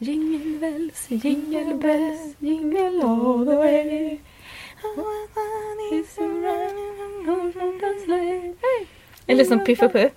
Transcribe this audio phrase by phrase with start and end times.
[0.00, 4.20] Jingle bells, jingle bells, jingle all the way.
[9.26, 10.12] Eller som Piff och Puff.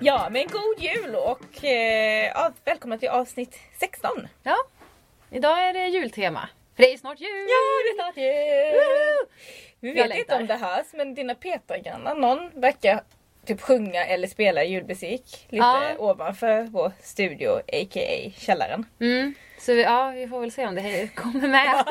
[0.01, 3.78] Ja, men god jul och eh, välkomna till avsnitt 16.
[3.78, 3.78] Ja,
[5.39, 6.49] idag är det jultema.
[6.75, 7.47] För det är snart jul!
[7.49, 9.27] Ja, det är snart jul!
[9.79, 13.01] Vi vet inte om det hörs men dina Petra-grannar, någon verkar
[13.45, 15.81] typ sjunga eller spela julmusik lite Ja.
[15.97, 18.31] ovanför vår studio, a.k.a.
[18.37, 18.85] källaren.
[18.99, 19.33] Mm.
[19.59, 21.85] Så vi, ja, vi får väl se om det här kommer med.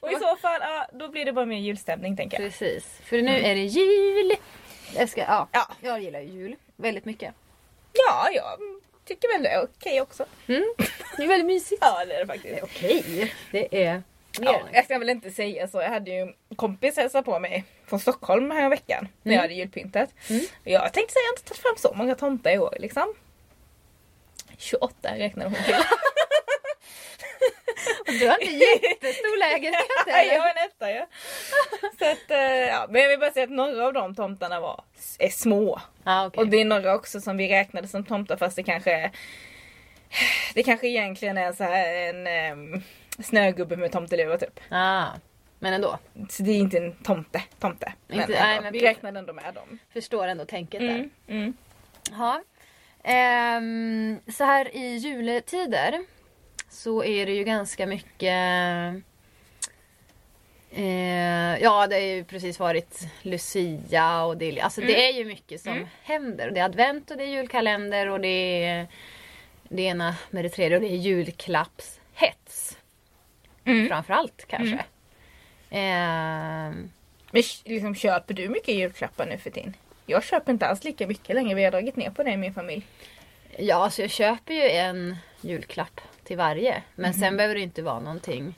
[0.00, 2.50] Och i så fall, ja, då blir det bara mer julstämning tänker jag.
[2.50, 4.32] Precis, för nu är det jul.
[4.96, 5.66] Jag, ska, ja, Ja.
[5.80, 7.34] jag gillar ju jul väldigt mycket.
[7.92, 8.58] Ja, jag
[9.08, 10.24] tycker väl det är okej också.
[10.48, 10.64] Mm.
[11.16, 11.78] Det är väldigt mysigt.
[11.84, 12.62] Ja, det är det faktiskt.
[12.62, 14.02] Okej, det är mer
[14.40, 15.80] Ja, jag ska väl inte säga så.
[15.80, 19.42] Jag hade ju en kompis hälsa på mig från Stockholm här veckan när jag Mm.
[19.42, 20.10] hade julpyntat.
[20.30, 20.42] Mm.
[20.64, 23.14] Jag tänkte säga jag har inte tagit fram så många tomtar i år liksom.
[24.58, 25.74] 28 räknade hon till.
[28.06, 31.06] Du har inte jättestor lägenhet Nej, jag är en etta ja.
[31.98, 32.86] Så att, eh, ja.
[32.90, 34.84] Men jag vill bara säga att några av de tomtarna var,
[35.18, 35.80] är små.
[36.04, 36.40] Ja, okej.
[36.40, 39.10] Och det är några också som vi räknade som tomtar fast det kanske
[40.54, 42.82] Det kanske egentligen är så här en um,
[43.22, 44.60] snögubbe med tomteluva typ.
[44.70, 45.04] ah,
[45.58, 45.98] men ändå,
[46.30, 47.92] Så det är inte en tomte, tomte.
[48.06, 49.78] Men, Inte- ändå, nej, men vi räknade ändå med dem.
[49.92, 50.88] förstår ändå tänket där.
[50.88, 51.56] Mm, mm.
[52.10, 52.42] Ja.
[53.04, 56.04] Ehm, så här i juletider
[56.70, 58.34] så är det ju ganska mycket
[60.72, 65.60] eh, Ja det har ju precis varit Lucia och det, alltså det är ju mycket
[65.60, 65.86] som Mm.
[66.02, 66.50] händer.
[66.50, 68.86] Det är advent och det är julkalender och det är
[69.68, 72.78] det ena med det tredje och det är julklappshets.
[73.64, 73.88] Mm.
[73.88, 74.84] Framförallt kanske.
[75.70, 76.90] Ehm,
[77.30, 79.74] Men sh- liksom, köper du mycket julklappar nu för tiden?
[80.06, 81.54] Jag köper inte alls lika mycket längre.
[81.54, 82.82] Vi har dragit ner på det i min familj.
[83.58, 86.82] Ja, så jag köper ju en julklapp till varje.
[86.94, 88.54] Men sen behöver det inte vara någonting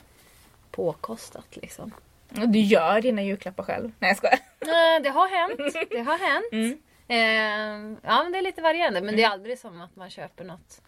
[0.70, 1.94] påkostat liksom.
[2.28, 3.92] Du gör dina julklappar själv.
[3.98, 5.00] Nej jag skojar.
[5.02, 5.90] Det har hänt.
[5.90, 6.52] Det har hänt.
[6.52, 6.78] Mm.
[7.08, 9.00] Eh, ja, men det är lite varierande.
[9.00, 10.80] Men det är aldrig som att man köper något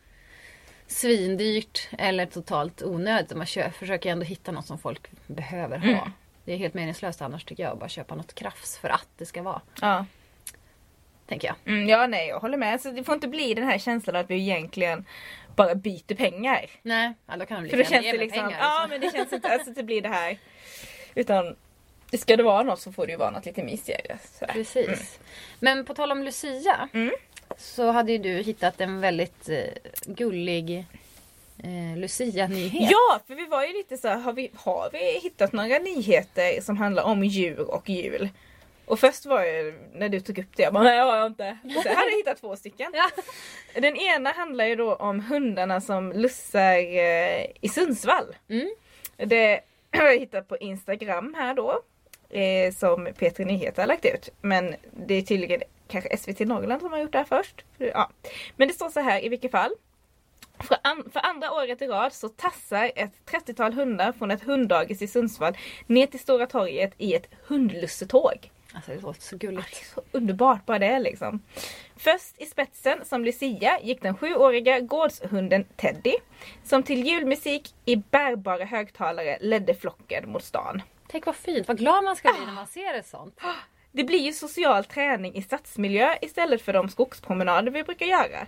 [0.87, 3.37] svindyrt eller totalt onödigt.
[3.37, 5.87] Man kö- försöker ändå hitta något som folk behöver ha.
[5.88, 6.10] Mm.
[6.44, 9.26] Det är helt meningslöst annars tycker jag att bara köpa något krafs för att det
[9.26, 9.60] ska vara.
[9.81, 10.06] Ja.
[11.26, 11.56] Tänker jag.
[11.75, 12.81] Mm, ja nej jag håller med.
[12.81, 15.04] Så det får inte bli den här känslan att vi egentligen
[15.56, 16.70] bara byter pengar.
[16.82, 18.58] Nej, ja, då kan de För lika då gärna känns ge det mig liksom, pengar.
[18.60, 18.90] ja liksom.
[18.90, 20.38] men det känns inte alltså att det blir det här.
[21.14, 21.56] Utan
[22.18, 24.18] ska det vara något så får det ju vara något lite mysigare.
[24.38, 24.52] Sådär.
[24.52, 25.18] Precis.
[25.60, 26.88] Men på tal om Lucia.
[26.92, 27.14] Mm.
[27.56, 29.64] Så hade ju du hittat en väldigt eh,
[30.06, 30.86] gullig
[31.58, 32.91] eh, Lucia-nyhet.
[32.91, 36.60] Ja, för vi var ju lite så här, har vi, har vi hittat några nyheter
[36.60, 38.28] som handlar om djur och jul?
[38.87, 41.26] Och först var det när du tog upp det, jag bara nej det har jag
[41.26, 41.59] inte.
[41.82, 42.93] Så jag hade hittat två stycken.
[42.94, 43.10] Ja.
[43.81, 48.37] Den ena handlar ju då om hundarna som lussar eh, i Sundsvall.
[48.48, 48.69] Mm.
[49.16, 49.60] Det
[49.92, 51.82] har jag hittat på Instagram här då.
[52.31, 54.28] Eh, som P3 Nyheter har lagt ut.
[54.41, 54.75] Men
[55.06, 57.65] det är tydligen kanske SVT Norrland som har gjort det här först.
[57.78, 58.10] För- Ja.
[58.56, 59.71] Men det står så här i vilket fall.
[60.60, 65.03] För, an- för andra året i rad så tassar ett 30-tal hundar från ett hunddagis
[65.03, 65.56] i Sundsvall
[65.87, 68.50] ner till Stora torget i ett hundlussetåg.
[68.75, 69.93] Alltså det låter så gulligt.
[69.94, 71.43] Så underbart bara det är liksom.
[71.97, 76.15] Först i spetsen som Lucia gick den sjuåriga gårdshunden Teddy.
[76.65, 80.83] Som till julmusik i bärbara högtalare ledde flocken mot stan.
[81.09, 83.41] Tänk vad fint, vad glad man ska bli när man ser ett sånt.
[83.92, 88.47] Det blir ju social träning i stadsmiljö istället för de skogspromenader vi brukar göra.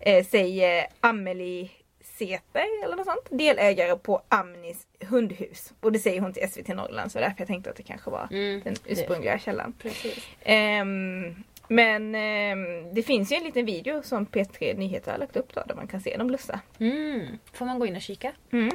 [0.00, 1.70] Eh, säger Amelie
[2.18, 3.26] Seter eller något sånt.
[3.30, 5.72] Delägare på Amnis hundhus.
[5.80, 8.28] Och det säger hon till SVT Norrland så därför jag tänkte att det kanske var
[8.30, 9.72] Mm, den ursprungliga källan.
[9.82, 10.26] Precis.
[10.42, 11.34] Ehm,
[11.68, 15.62] men ehm, det finns ju en liten video som P3 Nyheter har lagt upp då,
[15.66, 16.60] där man kan se dem lussa.
[16.80, 17.38] Mm.
[17.52, 18.32] Får man gå in och kika?
[18.52, 18.70] Mm.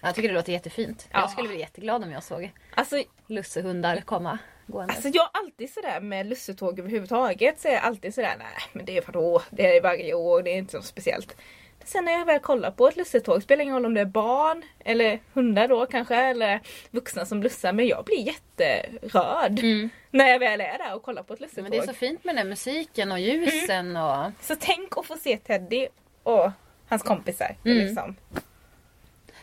[0.00, 1.08] Jag tycker det låter jättefint.
[1.12, 1.20] Ja.
[1.20, 4.92] Jag skulle bli jätteglad om jag såg Alltså, lussehundar komma gående.
[4.94, 8.84] alltså jag är alltid sådär med lussetåg överhuvudtaget så är jag alltid sådär nej men
[8.84, 11.36] det är vadå, det är varje år, det är inte så speciellt.
[11.88, 14.62] Sen när jag väl kollar på ett lussetåg, spelar ingen roll om det är barn
[14.84, 19.60] eller hundar då kanske eller vuxna som blussar men jag blir jätterörd
[20.10, 21.62] när jag väl är där och kollar på ett lussetåg.
[21.62, 24.30] Men det är så fint med den musiken och ljusen och...
[24.40, 25.86] Så tänk att få se Teddy
[26.22, 26.50] och
[26.88, 27.56] hans kompisar.
[27.64, 27.78] Mm.
[27.78, 28.16] Liksom.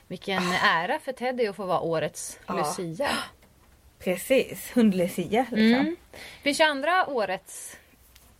[0.07, 2.53] Vilken ära för Teddy att få vara årets Ja.
[2.57, 3.09] Lucia.
[3.99, 5.81] Precis, hundlucia liksom.
[5.81, 5.95] Mm.
[6.43, 7.77] Finns ju andra årets,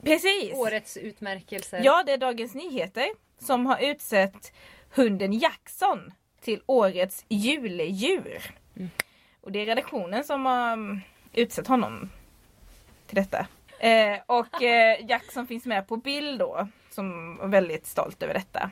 [0.04, 0.54] Precis!
[0.54, 1.82] årets utmärkelser.
[1.84, 4.54] Ja, det är Dagens Nyheter som har utsett
[4.96, 8.42] hunden Jackson till årets juledjur.
[9.42, 11.02] Och det är redaktionen som har mm,
[11.34, 12.10] utsett honom
[13.08, 13.48] till detta.
[13.80, 18.70] Eh, och eh, Jackson finns med på bild då, som var väldigt stolt över detta.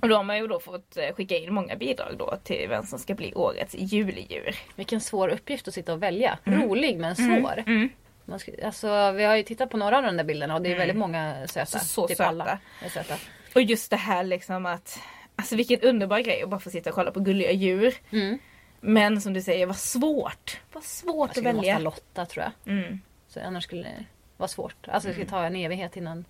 [0.00, 2.86] Och då har man ju då fått eh, skicka in många bidrag då till vem
[2.86, 4.56] som ska bli årets juledjur.
[4.76, 6.38] Vilken svår uppgift att sitta och välja.
[6.44, 7.62] Rolig men svår.
[7.66, 7.88] Mm.
[8.24, 10.72] Man ska, alltså, vi har ju tittat på några av de där bilderna och det
[10.72, 11.66] är väldigt många söta.
[11.78, 12.28] Så- så typ söta.
[12.28, 13.14] alla är söta.
[13.54, 14.98] Och just det här liksom att
[15.36, 17.94] Alltså vilken underbar grej att bara få sitta och kolla på gulliga djur.
[18.10, 18.38] Mm.
[18.80, 20.60] Men som du säger, vad svårt.
[20.72, 21.74] Vad svårt Jag att skulle välja.
[21.74, 22.74] ha Lotta tror jag.
[22.78, 23.00] Mm.
[23.28, 24.04] Så annars skulle det
[24.36, 24.88] vara svårt.
[24.88, 26.24] Alltså det skulle ta en evighet innan,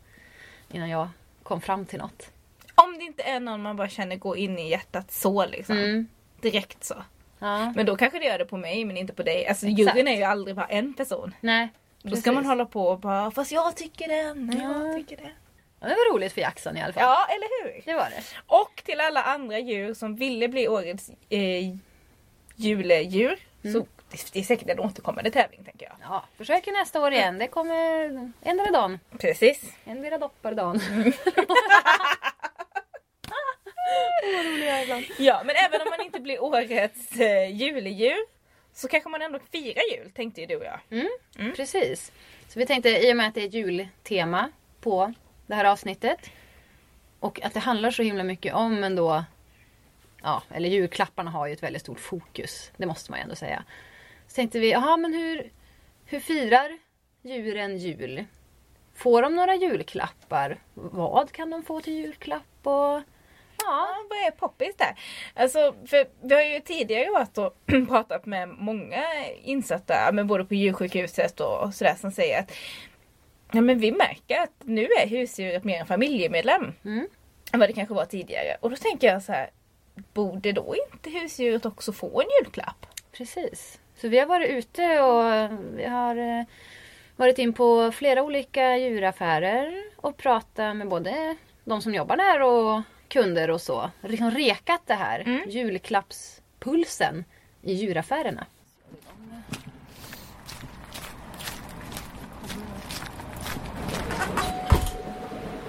[0.73, 1.09] innan jag
[1.43, 2.31] kom fram till något.
[2.75, 5.77] Om det inte är någon man bara känner gå in i hjärtat så liksom.
[5.79, 6.09] Mm.
[6.41, 6.95] Direkt så.
[7.39, 7.73] Ja.
[7.77, 9.47] Men då kanske det gör det på mig men inte på dig.
[9.47, 9.97] Alltså Exakt.
[9.97, 11.35] juryn är ju aldrig bara en person.
[11.41, 11.69] Nej.
[12.03, 12.49] Då ska man precis.
[12.49, 14.87] hålla på och bara fast jag tycker den, Ja.
[14.87, 15.33] jag tycker den.
[15.81, 17.03] Ja, det var roligt för Jackson i alla fall.
[17.03, 17.83] Ja eller hur?
[17.85, 18.23] Det var det.
[18.47, 21.75] Och till alla andra djur som ville bli årets eh,
[22.57, 23.39] juledjur.
[23.65, 23.73] Mm.
[23.75, 25.97] Så det- det är säkert en återkommande tävling tänker jag.
[26.03, 27.39] Ja, försöker nästa år igen.
[27.39, 28.99] Det kommer endera dagen.
[29.19, 29.73] Precis.
[29.85, 30.81] Endera doppar dagen.
[35.19, 38.17] Ja men även om man inte blir årets eh, juledjur
[38.75, 40.81] så kanske man ändå firar jul tänkte ju du och jag.
[40.91, 42.13] Mm, Precis.
[42.49, 44.51] Så vi tänkte i och med att det är jultema
[44.81, 45.15] på
[45.49, 46.31] det här avsnittet.
[47.21, 49.25] Och att det handlar så himla mycket om ändå
[50.23, 52.73] Ja, eller julklapparna har ju ett väldigt stort fokus.
[52.77, 53.65] Det måste man ju ändå säga.
[54.27, 55.51] Så tänkte vi, jaha men hur,
[56.05, 56.79] hur firar
[57.23, 58.25] djuren jul?
[58.95, 60.59] Får de några julklappar?
[60.75, 62.43] Vad kan de få till julklapp?
[62.63, 63.03] Och,
[63.59, 64.99] ja, vad är poppis där?
[65.35, 67.55] Alltså, för vi har ju tidigare varit och
[67.89, 69.05] pratat med många
[69.43, 72.53] insatta, men både på djursjukhuset och sådär som säger att
[73.53, 77.09] ja, men vi märker att nu är husdjuret mer en familjemedlem Mm.
[77.53, 78.57] än vad det kanske var tidigare.
[78.61, 79.51] Och då tänker jag så här,
[80.13, 82.87] borde då inte husdjuret också få en julklapp?
[83.13, 83.81] Precis.
[83.97, 86.45] Så vi har varit ute och vi har eh,
[87.17, 92.83] varit in på flera olika djuraffärer och pratat med både de som jobbar där och
[93.09, 93.91] kunder och så.
[94.03, 95.51] Liksom rekat det här Mm.
[95.51, 97.25] julklappspulsen
[97.63, 98.47] i djuraffärerna.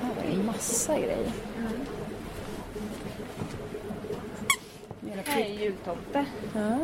[0.02, 1.32] Här är en massa grejer.
[5.26, 6.26] Här är jultomte.
[6.56, 6.78] Ja.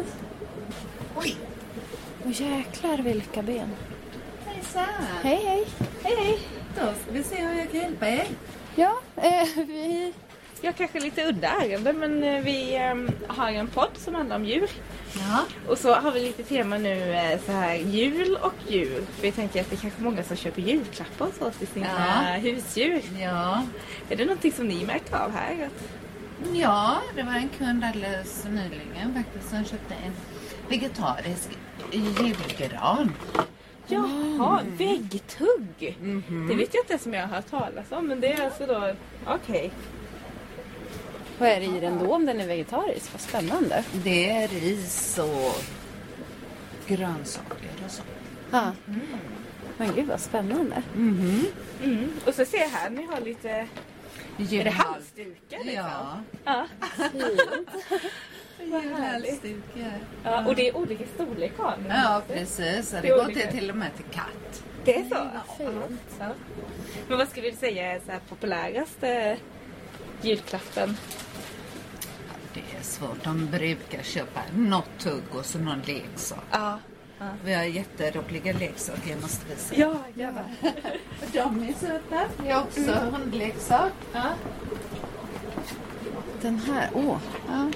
[1.16, 1.36] Oj!
[2.25, 3.69] Jäklar vilka ben.
[4.46, 4.84] Hejsan!
[5.24, 5.66] Hej hej!
[6.04, 6.40] Hej hej!
[6.75, 8.28] Då ska vi se hur jag kan hjälpa er.
[8.75, 10.13] Ja, eh, vi...
[10.62, 14.46] Jag kanske lite udda ärende men eh, vi ehm, har en podd som handlar om
[14.46, 14.69] djur.
[15.13, 15.40] Ja.
[15.68, 19.04] Och så har vi lite tema nu eh, så här jul och djur.
[19.16, 21.88] För vi tänker att det är kanske många som köper julklappar och så till sina
[21.88, 22.40] Ja.
[22.40, 23.02] husdjur.
[23.19, 23.63] Ja.
[24.10, 25.69] Är det någonting som ni märkt av här?
[26.54, 30.14] Ja, det var en kund alldeles nyligen faktiskt som köpte en
[30.69, 31.50] vegetarisk
[31.92, 33.14] julgran.
[33.88, 35.97] Jaha, väggtugg!
[36.50, 38.66] Det vet jag inte ens om jag har hört talas om men det är alltså
[38.66, 38.94] då,
[39.28, 39.71] okej.
[41.37, 43.11] Vad är det i den då om den är vegetarisk?
[43.13, 43.83] Vad spännande.
[43.92, 45.61] Det är ris och
[46.87, 48.04] grönsaker och så.
[48.51, 48.71] Ja.
[49.77, 50.83] Men gud vad spännande.
[50.95, 51.45] Mm.
[52.25, 55.75] Och så ser jag här, ni har lite, är det halsdukar liksom?
[55.75, 56.21] Ja.
[56.45, 56.68] Ja.
[58.59, 59.99] Julhalsdukar.
[60.23, 60.45] ja.
[60.45, 61.89] Och det är olika storlek har ni.
[61.89, 62.95] Ja, precis.
[63.01, 63.42] Det går olika.
[63.42, 64.63] till, till och med till katt.
[64.85, 65.30] Det är så?
[65.57, 66.01] Fint.
[66.19, 66.30] Ja.
[67.07, 69.37] Men vad skulle du säga är så här populäraste
[70.21, 70.97] julklappen?
[72.56, 73.24] Det är svårt.
[73.24, 76.44] De brukar köpa något tugg och så någon leksak.
[76.52, 76.80] Ja.
[77.44, 79.76] Vi har jätteroliga leksaker, jag måste visa.
[79.76, 80.42] Ja, gärna.
[81.33, 82.28] De är söta.
[82.38, 83.92] Det är också hundleksak.
[84.14, 84.24] Ja.
[86.42, 87.18] Den här, åh.
[87.47, 87.71] Ja.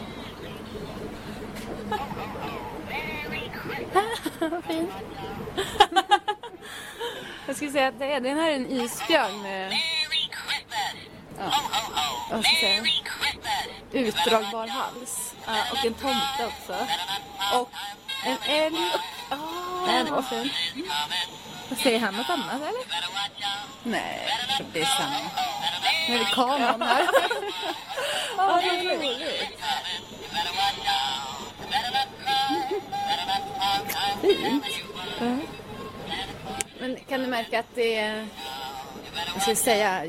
[4.39, 4.87] Vad fin.
[7.47, 9.71] Jag skulle säga att det är, den här är en isbjörn med
[11.39, 11.51] ja,
[12.31, 12.83] vad ska jag säga,
[13.91, 15.35] utdragbar hals.
[15.45, 15.53] ja.
[15.71, 16.87] Och en tomte också.
[17.53, 17.69] Och
[18.25, 18.91] en älg.
[19.87, 20.49] Den var fin.
[21.69, 22.83] Vad säger han något annat eller?
[23.83, 24.27] Nej,
[24.59, 25.15] jag det är samma.
[26.09, 27.07] Nu är det kameran här.
[28.37, 29.59] Ja, det är roligt.
[34.21, 34.65] Fint.
[36.79, 38.27] Men kan du märka att det är,
[39.33, 40.05] jag ska säga,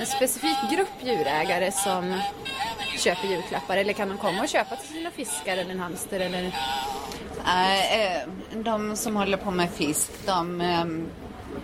[0.00, 2.20] en specifik grupp djurägare som
[2.98, 3.76] köper julklappar?
[3.76, 6.20] Eller kan de komma och köpa till sina fiskar eller en hamster?
[6.20, 6.56] Eller...
[7.46, 8.28] Nej, eh,
[8.62, 10.84] de som håller på med fisk, de eh,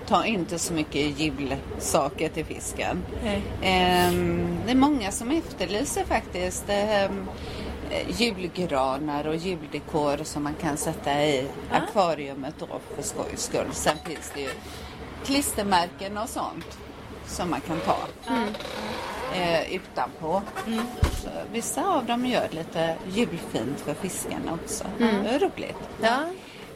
[0.07, 3.03] tar inte så mycket julsaker till fisken.
[3.25, 3.37] Nej.
[3.63, 4.13] Eh,
[4.67, 7.11] Det är många som efterlyser faktiskt eh,
[8.19, 13.67] julgranar och juldekor som man kan sätta i akvariumet då för skojs skull.
[13.73, 14.51] Sen finns det ju
[15.25, 16.79] klistermärken och sånt
[17.31, 17.97] som man kan ta
[19.35, 20.43] eh, utanpå.
[21.23, 24.85] Så vissa av dem gör lite julfint för fiskarna också.
[24.99, 25.77] Det är roligt.
[26.03, 26.19] Ja.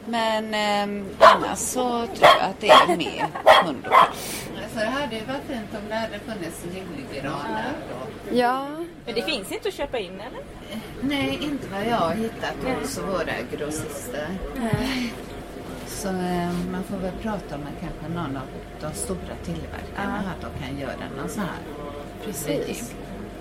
[0.07, 3.27] Men eh, annars så tror jag att det är mer
[3.63, 4.47] hund och katt.
[4.73, 7.73] Så det hade ju varit fint om det hade funnits julgranar.
[7.91, 8.33] Och...
[8.35, 8.67] ja.
[9.05, 10.39] Men det finns inte att köpa in eller?
[11.01, 14.27] Nej, inte vad jag har hittat hos våra grossister.
[15.95, 18.47] Så eh, man får väl prata med kanske någon av
[18.81, 21.59] de stora tillverkarna att de kan göra någon sån här.
[22.25, 22.95] Precis.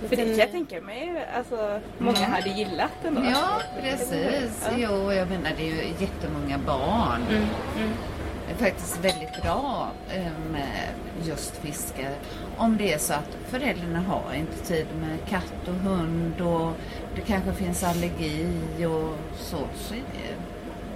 [0.09, 3.23] För det kan jag tänka mig, alltså många hade gillat ändå.
[3.25, 4.69] Ja, precis.
[4.77, 7.21] Jo, jag menar det är ju jättemånga barn.
[8.47, 10.89] Det är faktiskt väldigt bra eh, med
[11.23, 12.09] just fiske.
[12.57, 16.73] Om det är så att föräldrarna har inte tid med katt och hund och
[17.15, 18.47] det kanske finns allergi
[18.87, 19.59] och så.
[19.75, 20.35] Så är det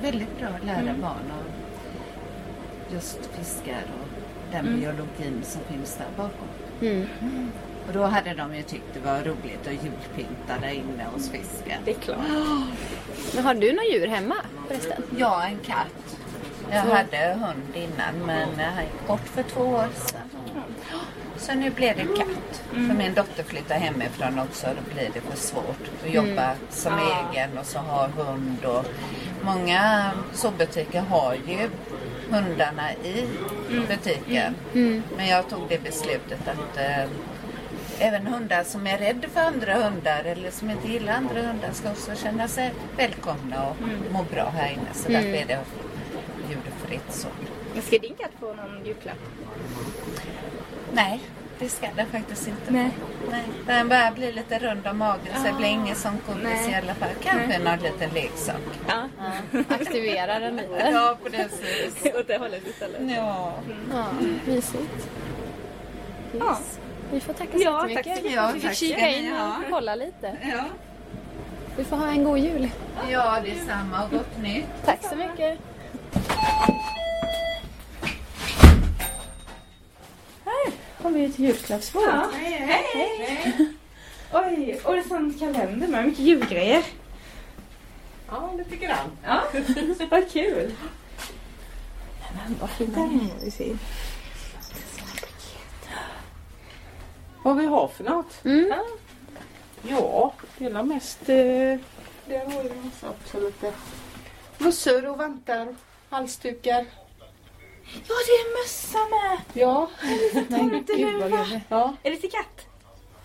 [0.02, 1.47] väldigt bra att lära barn om
[2.92, 4.08] just fiskar och
[4.52, 6.48] den biologin som finns där bakom.
[6.80, 7.06] Mm.
[7.88, 11.82] Och då hade de ju tyckt det var roligt att julpynta där inne hos fisken.
[11.84, 12.18] Det är klart.
[13.34, 14.34] Men har du några djur hemma
[14.68, 15.02] förresten?
[15.16, 16.16] Ja, en katt.
[16.70, 20.28] Jag hade hund innan men han gick bort för två år sedan.
[21.36, 22.62] Så nu blev det katt.
[22.70, 27.58] För min dotter flyttar hemifrån också då blir det för svårt att jobba som egen
[27.58, 28.64] och så ha hund.
[28.64, 28.84] Och
[29.42, 31.68] många zoobutiker har ju
[32.30, 33.26] hundarna i
[33.88, 34.54] butiken.
[35.16, 37.08] Men jag tog det beslutet att eh,
[37.98, 41.90] även hundar som är rädda för andra hundar eller som inte gillar andra hundar ska
[41.90, 43.76] också känna sig välkomna och
[44.12, 44.94] må bra här inne.
[44.94, 45.58] Så därför är det
[46.50, 47.28] ljudfritt så.
[47.80, 49.18] Ska din katt få någon julklapp?
[50.92, 51.20] Nej,
[51.58, 52.70] det ska den faktiskt inte.
[52.72, 52.90] Nej.
[53.30, 53.42] Nej.
[53.66, 56.70] Den börjar bli lite rund om magen så det blir ingen sån godis Nej.
[56.70, 57.08] i alla fall.
[57.22, 58.60] Kanske någon liten leksak.
[58.88, 59.08] Ja.
[59.68, 60.88] Aktivera den lite.
[60.92, 62.14] Ja, precis.
[62.20, 63.00] Åt det hållet istället.
[63.16, 63.52] Ja.
[63.92, 64.04] Ja,
[64.46, 65.08] mysigt.
[66.38, 66.50] Ja.
[66.50, 66.78] Yes.
[67.12, 68.16] Vi får tacka så Ja, tack jättemycket.
[68.18, 68.34] så mycket.
[68.36, 70.36] Ja, Vi fick kika in och kolla lite.
[70.42, 70.64] Ja.
[71.76, 72.68] Vi får ha en god jul.
[73.10, 74.66] ja, detsamma och gott nytt.
[74.84, 75.58] Tack så mycket.
[81.02, 82.02] Har vi ett julklappsbord.
[82.06, 82.30] Ja.
[82.34, 83.74] Hej, hej.
[84.32, 86.84] Oj, och det är en sån kalender med mycket julgrejer.
[88.28, 89.10] Ja, lite grann.
[89.24, 89.42] Ja,
[90.10, 90.72] vad kul.
[92.60, 93.76] Vad fina är vi.
[97.42, 98.44] Vad vi har för något?
[98.44, 98.72] Mm.
[99.82, 101.20] Ja, det är mest...
[101.28, 101.78] Eh,
[102.26, 103.72] det har ju massa också lite
[104.58, 105.74] mössor och vantar,
[106.10, 106.84] halsdukar.
[107.94, 109.38] Ja, det är mössa med.
[109.62, 109.90] Ja,
[110.48, 111.64] Men gud vad gulligt.
[111.68, 111.96] ja.
[112.02, 112.66] Är det till katt?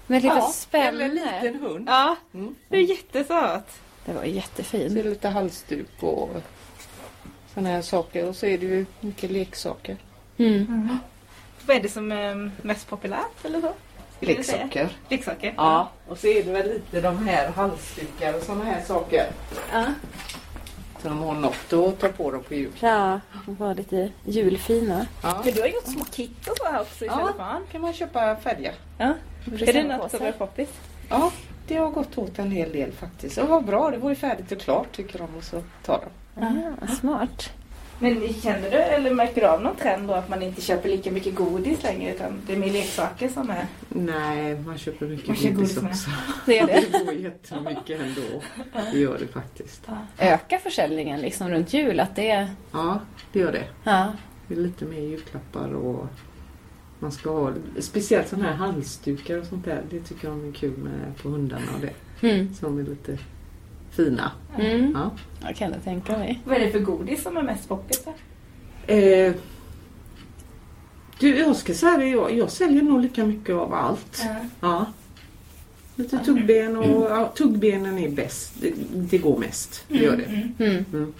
[0.07, 0.51] Med lite ja.
[0.53, 0.85] spänne.
[1.05, 1.85] Eller en liten hund.
[1.89, 2.55] Ja, Mm.
[2.69, 3.67] det är jättesöt.
[4.05, 4.95] Det var Så är jättefint.
[4.95, 6.29] det lite halsduk och
[7.53, 8.25] sådana här saker.
[8.29, 9.97] Och så är det ju mycket leksaker.
[10.37, 10.97] Mm.
[11.65, 13.73] Vad är det som är mest populärt eller så?
[14.19, 14.89] Leksaker.
[15.09, 15.53] Leksaker?
[15.57, 19.31] Ja, och så är det väl lite de här halsdukar och sådana här saker.
[19.71, 19.85] Ja.
[21.03, 22.71] Så de har något att ta på dem på jul.
[22.79, 25.05] Ja, de var lite julfina.
[25.23, 27.17] Ja, Men du har gjort små kit och så här också i Ja.
[27.17, 27.61] cellofan.
[27.71, 28.73] kan man köpa färger.
[28.97, 29.13] Ja.
[29.61, 30.69] Är det något som är poppis?
[31.09, 31.31] Ja,
[31.67, 33.37] det har gått åt en hel del faktiskt.
[33.37, 36.01] Och vad bra, det var ju färdigt och klart tycker de och så tar
[36.35, 36.43] de.
[36.81, 37.49] Ah, smart.
[38.03, 41.11] Men känner du eller märker du av någon trend då att man inte köper lika
[41.11, 43.67] mycket godis längre utan det är mer leksaker som är?
[43.89, 46.09] Nej, man köper mycket Man köper godis godis också.
[46.45, 46.83] Det är det.
[46.91, 48.41] Det går jättemycket ändå.
[48.91, 49.87] Det gör det faktiskt.
[50.17, 51.99] Öka försäljningen liksom runt jul.
[51.99, 52.49] Att det är...
[52.71, 52.99] Ja,
[53.31, 53.67] det gör det.
[53.83, 54.13] Ja.
[54.47, 56.07] Det är lite mer julklappar och
[56.99, 59.81] man ska ha speciellt sådana här halsdukar och sånt där.
[59.89, 62.27] Det tycker jag är kul med på hundarna och det.
[62.27, 62.53] Mm.
[62.53, 63.17] Som är lite
[63.95, 64.31] fina.
[64.59, 64.91] Mm.
[64.95, 65.11] Ja.
[65.47, 66.41] Jag kan jag tänka mig.
[66.45, 68.03] Vad är det för godis som är mest poppis?
[68.05, 68.13] då?
[68.93, 69.33] Eh,
[71.19, 74.25] du, jag ska säga det, jag, jag säljer nog lika mycket av allt.
[74.61, 74.85] Ja.
[75.95, 78.53] Lite tuggben och ja, tuggbenen är bäst.
[78.61, 79.85] Det, det går mest.
[79.87, 80.23] Det gör det.
[80.63, 80.85] Mm.
[80.93, 81.13] Mm.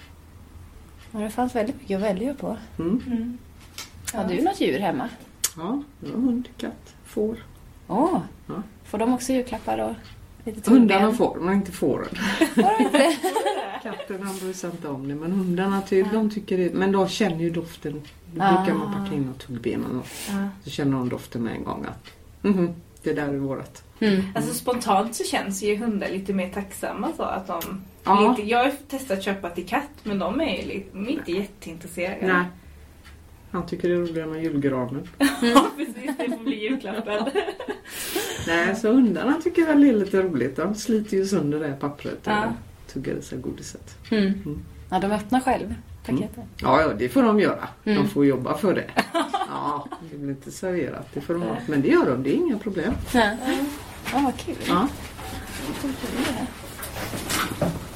[1.12, 2.56] Ja, det fanns väldigt mycket att välja på.
[2.78, 3.38] Mm.
[4.14, 5.08] Har du något djur hemma?
[5.56, 7.36] Ja, jag har hund, katt, får.
[7.88, 8.62] Åh, Ja.
[8.84, 10.23] får de också julklappar och tuggben?
[10.66, 12.08] Hundarna får men inte fåren.
[12.80, 13.16] Inte?
[13.82, 16.74] Katterna bryr sig inte om det men hundarna ty, de tycker det.
[16.74, 18.02] Men de känner ju doften.
[18.34, 18.56] Då Ah.
[18.62, 20.48] brukar man packa in tuggbenen och Ja.
[20.64, 22.10] så känner de doften med en gång att
[22.44, 23.82] mhm, det där är vårat.
[24.00, 24.22] Mm.
[24.34, 27.82] Alltså spontant så känns ju hundar lite mer tacksamma så att de...
[28.04, 28.34] Ja.
[28.36, 32.26] Lite, jag har testat att köpa till katt men de är, ju inte jätteintresserade.
[32.26, 32.44] Nej.
[33.54, 35.08] Han tycker det är roligare med julgranen.
[35.42, 37.26] Ja precis, det får bli julklappen.
[38.46, 40.56] Nej, så hundarna tycker väl det är lite roligt.
[40.56, 42.44] De sliter ju sönder det här pappret Ja.
[42.46, 43.96] och tuggar i sig godiset.
[44.10, 44.64] Mm.
[44.90, 45.74] Ja, de öppnar själv
[46.06, 46.44] paketet.
[46.56, 47.68] Ja, ja, det får de göra.
[47.84, 48.02] Mm.
[48.02, 48.90] De får jobba för det.
[49.48, 51.08] Ja, det blir inte serverat.
[51.14, 51.56] Det får de ha.
[51.68, 52.92] Men det gör de, det är inga problem.
[53.14, 53.30] Ja.
[54.12, 54.54] Ja, vad kul.
[54.68, 54.88] Ja.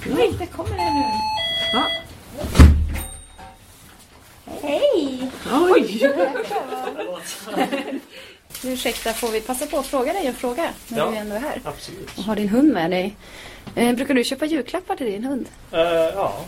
[0.06, 1.02] Oj, där kommer det nu.
[1.72, 1.84] Ja.
[5.52, 6.12] Oj!
[8.64, 11.10] Ursäkta, får vi passa på att fråga dig en fråga när Ja.
[11.10, 11.60] du ändå är här?
[11.64, 12.18] Absolut.
[12.18, 13.16] Och har din hund med dig.
[13.74, 15.48] Eh, brukar du köpa julklappar till din hund?
[15.72, 16.44] Eh, ja.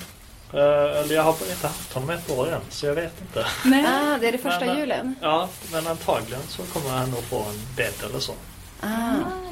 [0.52, 3.47] Eh, eller jag har inte haft honom ett år än så jag vet inte.
[3.64, 3.85] Nej.
[3.88, 5.14] Ah, det är det första Men, eh, julen.
[5.21, 8.33] Ja, men antagligen så kommer han nog få en bädd eller så.
[8.80, 8.87] Ah,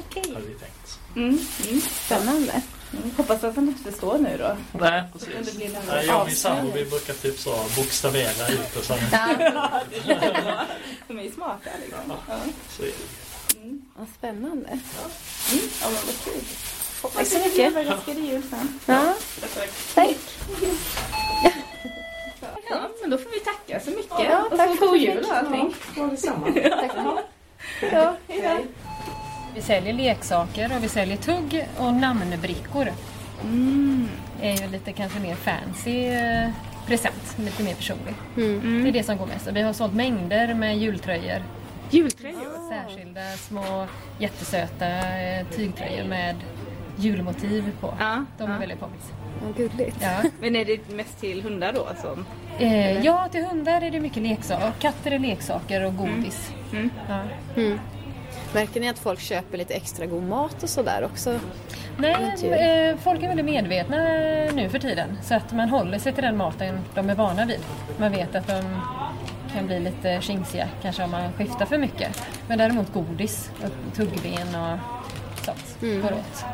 [0.09, 0.23] okej.
[0.33, 0.99] Hade vi tänkt.
[1.15, 1.39] Mm,
[1.69, 1.81] mm.
[1.81, 2.61] spännande.
[2.93, 4.57] Mm, Hoppas att han inte förstår nu då.
[4.79, 5.55] Nej, det precis.
[5.55, 8.83] blir någon Nej, jag och min sambo vi brukar typ så bokstavera ut det.
[8.83, 9.27] Så, Ja,
[11.07, 12.01] De är ju smarta liksom.
[12.27, 12.35] Ja.
[12.77, 12.93] så är det.
[13.97, 14.69] vad spännande.
[14.69, 14.79] Mm.
[15.81, 16.41] Ja men vad kul.
[17.15, 17.67] Tack så mycket.
[17.71, 18.79] Överraskade jul sen.
[18.85, 19.13] Ja,
[19.95, 20.17] tack.
[22.69, 24.19] Ja, men då får vi tacka så mycket.
[24.19, 25.75] Ja, och tack så god att jul och allting.
[25.95, 26.47] Ja, detsamma.
[27.91, 28.15] Ja.
[29.59, 32.87] Vi säljer leksaker och vi säljer tugg och namnbrickor.
[33.43, 34.07] Mm.
[34.41, 36.49] är ju lite kanske mer fancy eh,
[36.87, 38.13] present, lite mer personlig.
[38.37, 38.83] Mm.
[38.83, 39.47] Det är det som går mest.
[39.47, 41.43] Och vi har sålt mängder med jultröjor.
[41.89, 42.69] Jultröjor.
[42.69, 43.87] Särskilda små
[44.19, 44.87] jättesöta
[45.19, 46.35] eh, tygtröjor med
[46.95, 47.93] julmotiv på.
[47.99, 48.59] Ja, De är ja.
[48.59, 49.11] väldigt poppis.
[49.45, 49.97] Vad gulligt.
[50.01, 50.29] Ja.
[50.39, 51.87] Men är det mest till hundar då?
[52.01, 52.25] Som...
[52.59, 54.71] Eh, ja, till hundar är det mycket leksaker.
[54.79, 56.53] Katter är leksaker och godis.
[56.71, 56.89] Mm.
[57.07, 57.21] Ja.
[58.53, 61.39] Märker ni att folk köper lite extra god mat och sådär också?
[61.97, 62.13] Nej,
[62.91, 63.97] eh, folk är väldigt medvetna
[64.53, 65.17] nu för tiden.
[65.23, 67.59] Så att man håller sig till den maten de är vana vid.
[67.97, 68.61] Man vet att de
[69.53, 72.21] kan bli lite tjingsiga kanske om man skiftar för mycket.
[72.47, 74.79] Men däremot godis och tuggben och
[75.45, 76.01] sånt Mm.
[76.01, 76.45] går åt.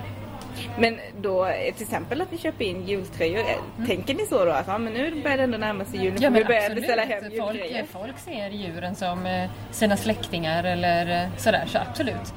[0.80, 3.39] Men då eh, till exempel att vi köper in jultröjor.
[3.39, 6.13] eh, Tänker ni så då att ja, men nu börjar det ändå närma sig jul.
[6.22, 6.82] Ja men börja absolut.
[6.84, 11.63] beställa hem Folk, folk ser djuren som eh, sina släktingar eller eh, sådär.
[11.68, 12.34] Så absolut.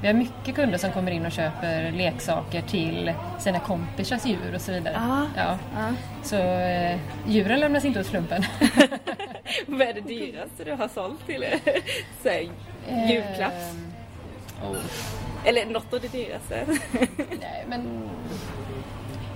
[0.00, 4.60] Vi har mycket kunder som kommer in och köper leksaker till sina kompisars djur och
[4.60, 4.96] så vidare.
[4.96, 5.22] Ah.
[5.36, 5.58] Ja.
[5.76, 5.88] Ja.
[6.22, 8.42] Så eh, djuren lämnas inte åt slumpen.
[9.66, 11.58] Vad är det dyraste du har sålt till er?
[12.22, 12.28] Så
[13.08, 13.52] julklapp?
[13.52, 13.91] Ehm,
[14.70, 14.76] oh,
[15.44, 16.66] Eller något av det dyraste?
[17.40, 18.08] nej, men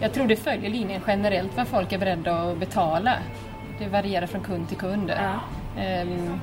[0.00, 3.14] jag tror det följer linjen generellt vad folk är beredda att betala.
[3.78, 5.10] Det varierar från kund till kund.
[5.10, 5.40] Ja.
[5.82, 6.40] Ehm,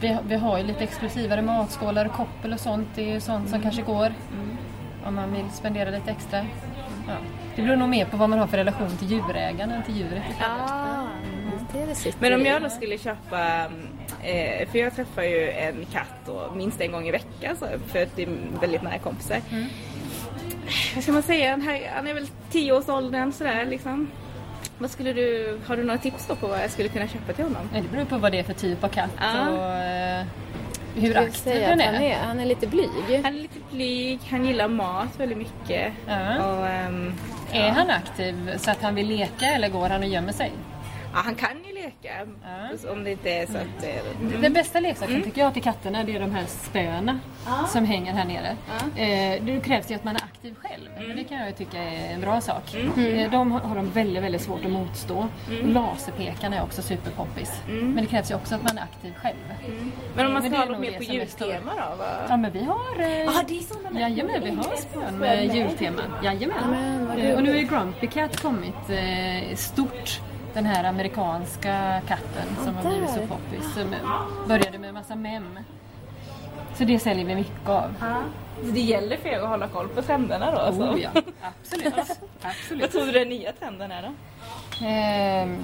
[0.00, 2.88] vi, har- vi har ju lite exklusivare matskålar och koppel och sånt.
[2.94, 4.12] Det är ju sånt som kanske går
[5.06, 6.38] om man vill spendera lite extra.
[7.08, 7.14] Ja.
[7.56, 10.22] Det beror nog mer på vad man har för relation till djurägaren än till djuret.
[10.30, 10.70] i fallet.
[10.70, 11.06] Ah.
[11.72, 13.64] Det är det Men om jag då skulle köpa,
[14.22, 18.02] eh, för jag träffar ju en katt då, minst en gång i veckan så, för
[18.02, 18.28] att det är
[18.60, 19.40] väldigt nära kompisar.
[20.94, 24.10] Vad ska man säga, han, här, han är väl 10 års åldern sådär liksom.
[24.78, 27.44] Vad skulle du, har du några tips då på vad jag skulle kunna köpa till
[27.44, 27.68] honom?
[27.72, 29.48] Det beror på vad det är för typ av katt Ja.
[29.48, 30.24] och eh,
[30.94, 32.10] hur aktiv den att han är.
[32.10, 32.18] är.
[32.18, 32.88] Han är lite blyg.
[33.24, 35.92] Han är lite blyg, han gillar mat väldigt mycket.
[36.06, 36.46] Ja.
[36.46, 37.12] Och, ehm,
[37.52, 40.52] Är han aktiv så att han vill leka eller går han och gömmer sig?
[41.12, 42.26] Ja, han kan ju leka.
[42.84, 42.90] Ja.
[42.92, 43.84] Om det inte är så att...
[43.84, 47.18] Eh, Den bästa leksaken tycker jag till katterna det är de här spöna
[47.68, 48.56] som hänger här nere.
[48.96, 51.06] Eh, det krävs ju att man är aktiv själv.
[51.08, 52.74] Men det kan jag tycka är en bra sak.
[52.74, 55.28] Eh, de har, de väldigt, väldigt svårt att motstå.
[55.64, 57.52] Laserpekarna är också superpoppis.
[57.68, 59.36] Men det krävs ju också att man är aktiv själv.
[60.16, 61.96] men om man ska ha något mer på jultema då?
[61.98, 62.08] Vad...
[62.28, 63.00] Ja men vi har...
[63.00, 66.02] Eh, Ja, det är sådana Jajamän, vi har spön med jultema.
[66.24, 66.70] Jajamän.
[66.70, 67.66] Men vad Eh, Och nu har ju.
[67.66, 70.20] Grumpy Cat kommit eh, stort.
[70.54, 73.74] Den här amerikanska katten som har blivit så poppis.
[73.74, 73.94] Som
[74.48, 75.58] började med en massa mem.
[76.74, 77.94] Så det säljer vi mycket av.
[78.64, 80.58] Så det gäller för er att hålla koll på trenderna då?
[80.58, 80.82] alltså?
[80.82, 81.10] Oh, ja.
[81.40, 81.94] Absolut.
[81.94, 82.92] Vad Absolut.
[82.92, 84.08] tror du den nya trenden är då?
[84.86, 85.58] Ehm,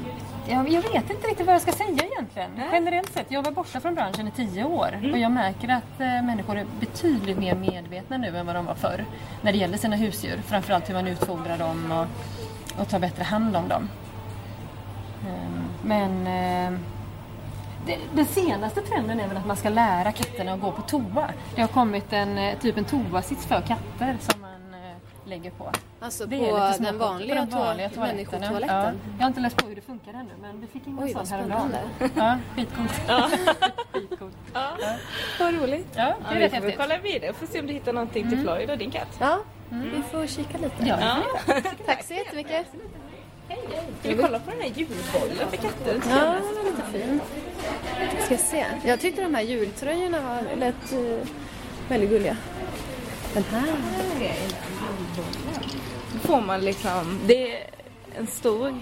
[0.48, 2.51] jag, jag vet inte riktigt vad jag ska säga egentligen.
[2.72, 6.07] Generellt sett, jag var borta från branschen i tio år och jag märker att eh,
[6.07, 9.05] människor är betydligt mer medvetna nu än vad de var förr.
[9.42, 10.42] När det gäller sina husdjur.
[10.46, 13.88] Framförallt hur man utfodrar dem och, och tar bättre hand om dem.
[15.26, 16.24] Ehm, men
[17.87, 21.31] det, den senaste trenden är väl att man ska lära katterna att gå på toa.
[21.54, 25.70] Det har kommit en eh, typ en toasits för katter som man eh, lägger på.
[26.00, 28.02] Alltså Det på är lite den vanliga, på den vanliga toa- toaletten.
[28.16, 28.76] människotoaletten.
[28.76, 28.92] Ja.
[29.18, 31.12] Jag har inte läst på hur det funkar ännu men vi fick in en Oj,
[31.12, 31.70] sån häromdagen.
[31.96, 32.14] spännande.
[32.20, 32.92] Ja, skitcoolt.
[33.92, 34.37] Skitcoolt.
[35.40, 35.87] Vad roligt.
[35.96, 36.81] Ja, det Ja, är vi rätt får väl häftigt.
[36.81, 39.16] kolla vidare för att se om du hittar någonting till Floyd och din katt.
[39.20, 39.38] Ja,
[39.70, 40.87] vi får kika lite.
[40.87, 41.16] Ja.
[41.87, 42.66] Tack så jättemycket.
[44.01, 46.01] Ska vi kolla på den här julbollen för katter?
[46.09, 47.21] Ja, den var lite fin.
[48.25, 48.65] Ska se.
[48.85, 51.19] Jag tyckte de här jultröjorna var lät uh,
[51.89, 52.37] väldigt gulliga.
[53.35, 53.75] Den här.
[56.13, 57.71] Då får man liksom, det är
[58.19, 58.75] en stor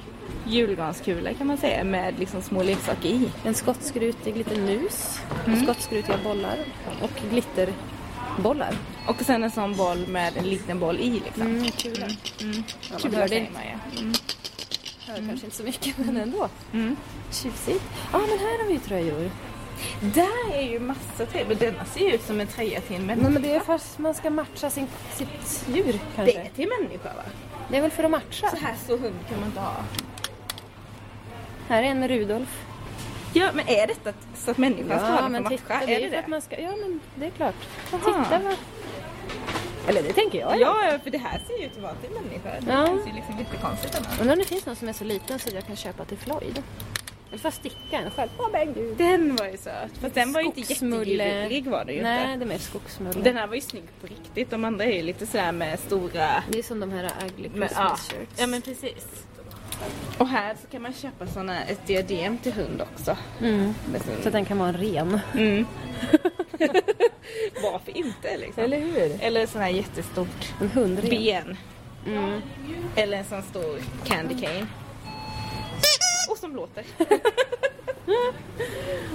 [0.46, 3.30] julgranskula kan man säga med liksom små leksaker i.
[3.44, 5.20] En skotskrutig liten mus.
[5.62, 6.58] Skottskrutiga bollar.
[7.02, 8.74] Och glitterbollar.
[9.06, 11.42] Och sen en sån boll med en liten boll i liksom.
[11.42, 12.06] Mm, kula.
[12.40, 12.62] Mm.
[12.90, 14.00] Ja, Kul man hör, säger det, man ju.
[14.00, 14.14] Mm.
[15.20, 16.48] Hör kanske inte så mycket men ändå.
[16.72, 16.96] Mm.
[17.30, 17.84] Tjusigt.
[18.12, 19.30] Ja men här har vi ju tröjor.
[20.00, 21.60] Där är ju massa trevligt.
[21.60, 23.22] Denna ser ju ut som en tröja till en människa.
[23.28, 26.40] Nej men det är fast man ska matcha sin, sitt djur Det kanske.
[26.40, 27.22] är till människa va?
[27.70, 28.50] Det är väl för att matcha.
[28.50, 29.72] Så här stor hund kan man inte ha.
[31.68, 32.62] Här är en med Rudolf.
[33.32, 35.86] Ja men är detta så att människan ska ha den men för titta, matcha?
[35.86, 36.30] det Är det för att det?
[36.30, 37.54] man ska, ja men det är klart.
[37.92, 37.98] Aha.
[38.04, 38.56] Titta vad...
[39.88, 40.60] Eller det tänker jag.
[40.60, 42.50] Ja, ja, för det här ser ju ut att vara till människa.
[42.60, 42.86] Det Ja.
[42.86, 44.20] känns ju liksom jättekonstigt annars.
[44.20, 46.18] Undrar om det finns någon som är så liten så att jag kan köpa till
[46.18, 46.62] Floyd.
[47.28, 48.30] Eller får sticka en själv?
[48.38, 48.96] Åh men gud.
[48.96, 49.90] Den var ju söt.
[50.00, 52.36] Fast den var ju inte jättegullig var det ju Nej, inte.
[52.44, 53.20] det är mer skogsmulle.
[53.22, 54.50] Den här var ju snygg på riktigt.
[54.50, 56.42] De andra är ju lite sådär med stora...
[56.50, 57.96] Det är som de här ugly Christmas ja.
[57.96, 58.40] shirts.
[58.40, 59.06] ja men precis.
[60.18, 63.16] Och här så kan man köpa såna, ett diadem till hund också.
[63.40, 63.74] Mm.
[64.22, 65.20] Så att den kan vara en ren.
[65.34, 65.66] Mm.
[67.62, 68.62] Varför inte liksom?
[68.64, 69.18] Eller hur?
[69.20, 71.10] Eller sån här jättestort En hundren.
[71.10, 71.56] ben.
[72.06, 72.40] Mm.
[72.96, 74.66] Eller en sån stor candy cane.
[76.30, 76.84] Och som låter.